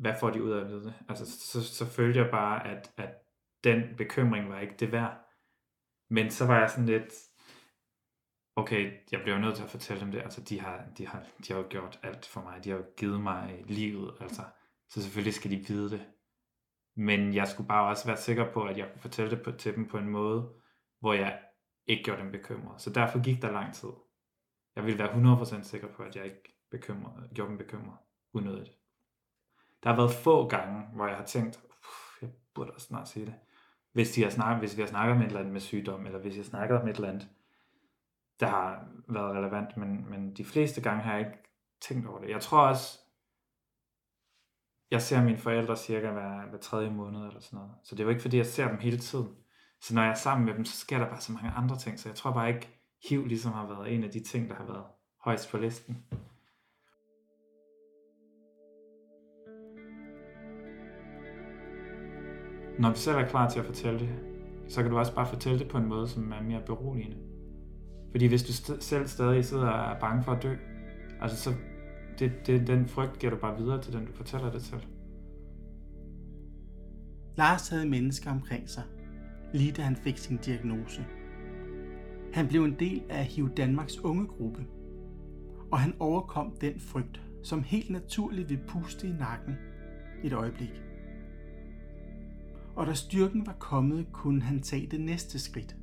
hvad 0.01 0.15
får 0.21 0.31
de 0.31 0.43
ud 0.43 0.51
af 0.51 0.61
at 0.61 0.69
vide 0.69 0.85
det? 0.85 0.95
Altså, 1.09 1.39
så, 1.39 1.65
så 1.65 1.87
følte 1.87 2.21
jeg 2.21 2.31
bare, 2.31 2.67
at, 2.67 2.93
at 2.97 3.15
den 3.65 3.97
bekymring 3.97 4.49
var 4.49 4.61
ikke 4.61 4.77
det 4.81 4.93
værd. 4.93 5.27
Men 6.11 6.31
så 6.31 6.47
var 6.47 6.59
jeg 6.59 6.71
sådan 6.71 6.87
lidt, 6.87 7.15
okay, 8.57 8.93
jeg 9.13 9.21
bliver 9.23 9.39
nødt 9.39 9.57
til 9.57 9.63
at 9.63 9.71
fortælle 9.71 10.01
dem 10.01 10.11
det. 10.11 10.23
Altså, 10.23 10.41
de 10.41 10.61
har, 10.61 10.85
de 10.99 11.07
har, 11.07 11.27
de 11.47 11.53
har 11.53 11.61
jo 11.61 11.67
gjort 11.71 12.01
alt 12.03 12.27
for 12.27 12.43
mig. 12.43 12.65
De 12.65 12.71
har 12.71 12.77
jo 12.77 12.85
givet 12.97 13.21
mig 13.21 13.65
livet, 13.67 14.15
altså. 14.21 14.43
Så 14.89 15.03
selvfølgelig 15.03 15.35
skal 15.35 15.51
de 15.51 15.65
vide 15.69 15.91
det. 15.91 16.07
Men 16.97 17.35
jeg 17.35 17.49
skulle 17.49 17.69
bare 17.69 17.89
også 17.89 18.07
være 18.07 18.17
sikker 18.17 18.53
på, 18.53 18.65
at 18.65 18.79
jeg 18.79 18.89
kunne 18.93 19.01
fortælle 19.01 19.31
det 19.31 19.43
på, 19.43 19.53
til 19.53 19.75
dem 19.77 19.89
på 19.89 19.99
en 19.99 20.09
måde, 20.09 20.53
hvor 21.01 21.13
jeg 21.13 21.43
ikke 21.87 22.05
gjorde 22.05 22.23
dem 22.23 22.33
bekymret. 22.33 22.81
Så 22.83 22.91
derfor 22.91 23.23
gik 23.25 23.43
der 23.43 23.53
lang 23.53 23.75
tid. 23.75 23.91
Jeg 24.77 24.85
ville 24.85 24.99
være 24.99 25.37
100% 25.61 25.63
sikker 25.63 25.89
på, 25.89 26.03
at 26.03 26.17
jeg 26.17 26.25
ikke 26.25 26.61
bekymrede, 26.71 27.29
gjorde 27.35 27.51
dem 27.51 27.59
bekymret 27.59 27.99
unødigt. 28.33 28.80
Der 29.83 29.89
har 29.89 29.97
været 29.97 30.15
få 30.15 30.49
gange, 30.49 30.83
hvor 30.95 31.07
jeg 31.07 31.17
har 31.17 31.25
tænkt, 31.25 31.61
jeg 32.23 32.31
burde 32.55 32.71
også 32.71 32.87
snart 32.87 33.09
sige 33.09 33.27
det. 33.27 33.35
Hvis, 33.93 34.13
de 34.13 34.23
har 34.23 34.31
snakket, 34.31 34.59
hvis 34.59 34.77
vi 34.77 34.83
har 34.83 34.89
snakket 34.89 35.17
om 35.17 35.21
et 35.21 35.27
eller 35.27 35.41
andet 35.41 35.53
med 35.53 35.61
sygdom, 35.61 36.07
eller 36.07 36.19
hvis 36.19 36.37
jeg 36.37 36.45
snakker 36.45 36.81
om 36.81 36.89
et 36.89 36.97
eller 36.97 37.09
andet, 37.09 37.29
der 38.41 38.47
har 38.47 38.89
været 39.09 39.37
relevant, 39.37 39.77
men, 39.77 40.11
men 40.11 40.35
de 40.35 40.45
fleste 40.45 40.81
gange 40.81 41.03
har 41.03 41.13
jeg 41.13 41.27
ikke 41.27 41.39
tænkt 41.81 42.07
over 42.07 42.21
det. 42.21 42.31
Jeg 42.31 42.41
tror 42.41 42.61
også, 42.61 42.99
jeg 44.91 45.03
ser 45.03 45.23
mine 45.25 45.39
forældre 45.39 45.77
cirka 45.77 46.11
hver, 46.11 46.47
hver 46.47 46.59
tredje 46.59 46.91
måned 46.91 47.27
eller 47.27 47.41
sådan 47.41 47.57
noget. 47.57 47.73
Så 47.85 47.95
det 47.95 48.01
er 48.01 48.05
jo 48.05 48.11
ikke 48.11 48.23
fordi, 48.23 48.37
jeg 48.37 48.47
ser 48.47 48.69
dem 48.69 48.79
hele 48.79 48.99
tiden. 48.99 49.29
Så 49.81 49.95
når 49.95 50.03
jeg 50.03 50.11
er 50.11 50.15
sammen 50.15 50.47
med 50.47 50.55
dem, 50.55 50.65
så 50.65 50.77
sker 50.77 50.99
der 50.99 51.09
bare 51.09 51.21
så 51.21 51.33
mange 51.33 51.51
andre 51.51 51.79
ting. 51.79 51.99
Så 51.99 52.09
jeg 52.09 52.17
tror 52.17 52.33
bare 52.33 52.49
ikke, 52.49 52.69
HIV 53.09 53.27
ligesom 53.27 53.53
har 53.53 53.67
været 53.67 53.95
en 53.95 54.05
af 54.05 54.11
de 54.11 54.21
ting, 54.21 54.49
der 54.49 54.55
har 54.55 54.65
været 54.65 54.85
højst 55.25 55.51
på 55.51 55.57
listen. 55.57 56.05
Når 62.81 62.89
du 62.89 62.97
selv 62.97 63.17
er 63.17 63.27
klar 63.29 63.49
til 63.49 63.59
at 63.59 63.67
fortælle 63.67 64.01
det, 64.01 64.09
så 64.69 64.83
kan 64.83 64.91
du 64.91 64.99
også 64.99 65.15
bare 65.15 65.27
fortælle 65.27 65.59
det 65.59 65.69
på 65.69 65.79
en 65.79 65.87
måde, 65.87 66.09
som 66.09 66.33
er 66.33 66.43
mere 66.43 66.63
beroligende. 66.67 67.17
Fordi 68.11 68.27
hvis 68.27 68.43
du 68.43 68.53
st- 68.53 68.81
selv 68.81 69.09
stadig 69.09 69.45
sidder 69.45 69.69
og 69.69 69.95
er 69.95 70.01
bange 70.01 70.23
for 70.23 70.33
at 70.33 70.43
dø, 70.43 70.55
altså 71.21 71.37
så 71.37 71.51
det, 72.19 72.33
det, 72.47 72.67
den 72.67 72.87
frygt 72.87 73.19
giver 73.19 73.31
du 73.31 73.39
bare 73.39 73.59
videre 73.59 73.83
til 73.83 73.93
den, 73.93 74.07
du 74.07 74.13
fortæller 74.13 74.53
det 74.53 74.63
til. 74.63 74.87
Lars 77.37 77.69
havde 77.69 77.87
mennesker 77.87 78.31
omkring 78.31 78.69
sig, 78.69 78.83
lige 79.55 79.73
da 79.73 79.83
han 79.83 79.97
fik 79.97 80.19
sin 80.19 80.37
diagnose. 80.37 81.07
Han 82.33 82.49
blev 82.49 82.65
en 82.65 82.77
del 82.79 83.03
af 83.09 83.25
HIV 83.25 83.51
Danmarks 83.57 83.99
ungegruppe, 84.05 84.67
og 85.73 85.79
han 85.79 85.95
overkom 85.99 86.57
den 86.61 86.81
frygt, 86.81 87.23
som 87.43 87.63
helt 87.63 87.91
naturligt 87.91 88.49
vil 88.49 88.61
puste 88.69 89.07
i 89.07 89.13
nakken 89.13 89.55
et 90.25 90.33
øjeblik. 90.33 90.83
Og 92.81 92.87
da 92.87 92.95
styrken 92.95 93.47
var 93.47 93.57
kommet, 93.59 94.07
kunne 94.13 94.43
han 94.43 94.63
tage 94.63 94.87
det 94.87 95.01
næste 95.01 95.39
skridt. 95.39 95.77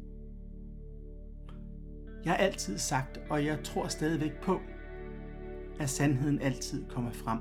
Jeg 2.26 2.34
har 2.34 2.38
altid 2.38 2.78
sagt, 2.78 3.20
og 3.30 3.46
jeg 3.46 3.60
tror 3.64 3.88
stadigvæk 3.88 4.42
på, 4.42 4.60
at 5.80 5.90
sandheden 5.90 6.42
altid 6.42 6.86
kommer 6.90 7.12
frem. 7.12 7.40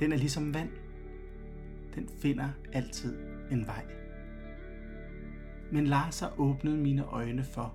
Den 0.00 0.12
er 0.12 0.16
ligesom 0.16 0.54
vand. 0.54 0.68
Den 1.94 2.08
finder 2.22 2.48
altid 2.72 3.16
en 3.50 3.66
vej. 3.66 3.84
Men 5.72 5.86
Lars 5.86 6.20
har 6.20 6.34
åbnet 6.40 6.78
mine 6.78 7.04
øjne 7.04 7.44
for, 7.44 7.74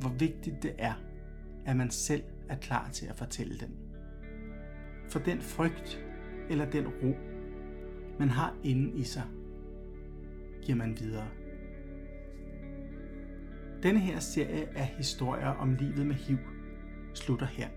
hvor 0.00 0.10
vigtigt 0.10 0.62
det 0.62 0.74
er, 0.78 0.94
at 1.66 1.76
man 1.76 1.90
selv 1.90 2.22
er 2.48 2.56
klar 2.56 2.88
til 2.92 3.06
at 3.06 3.16
fortælle 3.16 3.58
den. 3.58 3.70
For 5.08 5.18
den 5.18 5.40
frygt 5.40 6.04
eller 6.50 6.70
den 6.70 6.86
ro, 6.88 7.14
man 8.18 8.28
har 8.28 8.54
inde 8.62 8.98
i 8.98 9.02
sig, 9.02 9.24
giver 10.64 10.78
man 10.78 10.96
videre. 11.00 11.28
Denne 13.82 14.00
her 14.00 14.18
serie 14.20 14.78
af 14.78 14.86
historier 14.86 15.48
om 15.48 15.74
livet 15.74 16.06
med 16.06 16.14
HIV 16.14 16.38
slutter 17.14 17.46
her. 17.46 17.68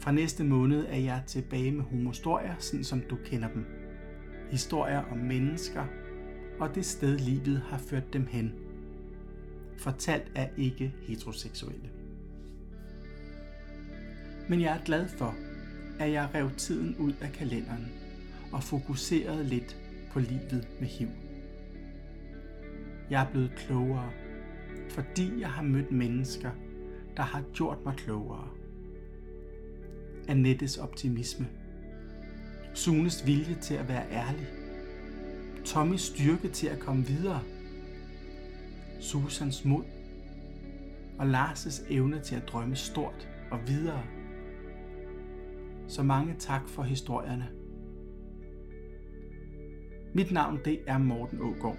Fra 0.00 0.12
næste 0.12 0.44
måned 0.44 0.86
er 0.88 0.96
jeg 0.96 1.22
tilbage 1.26 1.72
med 1.72 1.84
homostorier, 1.84 2.54
sådan 2.58 2.84
som 2.84 3.00
du 3.00 3.16
kender 3.24 3.48
dem. 3.48 3.66
Historier 4.50 5.02
om 5.12 5.18
mennesker 5.18 5.86
og 6.60 6.74
det 6.74 6.86
sted 6.86 7.18
livet 7.18 7.62
har 7.68 7.78
ført 7.78 8.12
dem 8.12 8.26
hen. 8.26 8.52
Fortalt 9.78 10.32
af 10.34 10.50
ikke 10.56 10.94
heteroseksuelle. 11.02 11.90
Men 14.48 14.60
jeg 14.60 14.76
er 14.76 14.84
glad 14.84 15.08
for, 15.08 15.34
at 16.00 16.12
jeg 16.12 16.28
rev 16.34 16.50
tiden 16.50 16.96
ud 16.96 17.12
af 17.20 17.32
kalenderen 17.32 17.92
og 18.52 18.62
fokuserede 18.62 19.44
lidt 19.44 19.76
på 20.14 20.20
livet 20.20 20.68
med 20.80 20.88
HIV. 20.88 21.08
Jeg 23.10 23.22
er 23.22 23.30
blevet 23.30 23.52
klogere, 23.56 24.10
fordi 24.88 25.40
jeg 25.40 25.50
har 25.50 25.62
mødt 25.62 25.92
mennesker, 25.92 26.50
der 27.16 27.22
har 27.22 27.42
gjort 27.52 27.78
mig 27.84 27.94
klogere. 27.96 28.48
Annettes 30.28 30.78
optimisme. 30.78 31.46
Sunes 32.74 33.26
vilje 33.26 33.56
til 33.60 33.74
at 33.74 33.88
være 33.88 34.10
ærlig. 34.10 34.46
Tommys 35.64 36.00
styrke 36.00 36.48
til 36.48 36.66
at 36.66 36.78
komme 36.78 37.06
videre. 37.06 37.42
Susans 39.00 39.64
mod. 39.64 39.84
Og 41.18 41.26
Lars' 41.26 41.92
evne 41.92 42.20
til 42.20 42.36
at 42.36 42.48
drømme 42.48 42.76
stort 42.76 43.28
og 43.50 43.58
videre. 43.68 44.02
Så 45.88 46.02
mange 46.02 46.34
tak 46.38 46.68
for 46.68 46.82
historierne. 46.82 47.63
Mit 50.16 50.32
navn 50.32 50.60
det 50.64 50.80
er 50.86 50.98
Morten 50.98 51.40
Ågaard, 51.40 51.76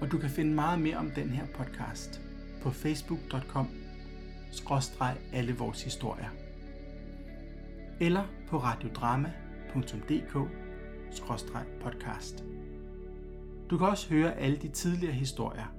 og 0.00 0.10
du 0.12 0.18
kan 0.18 0.30
finde 0.30 0.54
meget 0.54 0.80
mere 0.80 0.96
om 0.96 1.10
den 1.10 1.28
her 1.28 1.46
podcast 1.46 2.20
på 2.62 2.70
facebook.com 2.70 3.68
skråstreg 4.52 5.16
alle 5.32 5.56
vores 5.56 5.82
historier 5.82 6.28
eller 8.00 8.24
på 8.48 8.58
radiodrama.dk 8.58 10.50
skråstreg 11.10 11.64
podcast. 11.80 12.44
Du 13.70 13.78
kan 13.78 13.86
også 13.86 14.08
høre 14.08 14.38
alle 14.38 14.56
de 14.56 14.68
tidligere 14.68 15.14
historier. 15.14 15.74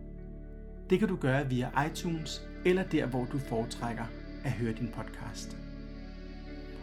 Det 0.89 0.99
kan 0.99 1.07
du 1.07 1.15
gøre 1.15 1.49
via 1.49 1.85
iTunes 1.85 2.41
eller 2.65 2.83
der, 2.83 3.05
hvor 3.05 3.25
du 3.25 3.37
foretrækker 3.37 4.05
at 4.43 4.51
høre 4.51 4.73
din 4.73 4.89
podcast. 4.95 5.57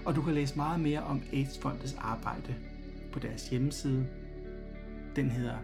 Og 0.05 0.17
du 0.17 0.23
kan 0.23 0.35
læse 0.35 0.57
meget 0.57 0.81
mere 0.81 1.01
om 1.03 1.23
AIDS-fondets 1.33 1.97
arbejde 1.99 2.55
på 3.13 3.19
deres 3.19 3.49
hjemmeside. 3.49 4.07
Den 5.17 5.31
hedder 5.31 5.57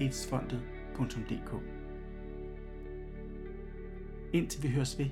aidsfondet.dk 0.00 1.62
Indtil 4.32 4.62
vi 4.62 4.68
høres 4.68 4.98
ved. 4.98 5.06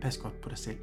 Pas 0.00 0.18
godt 0.18 0.40
på 0.40 0.48
dig 0.48 0.58
selv. 0.58 0.78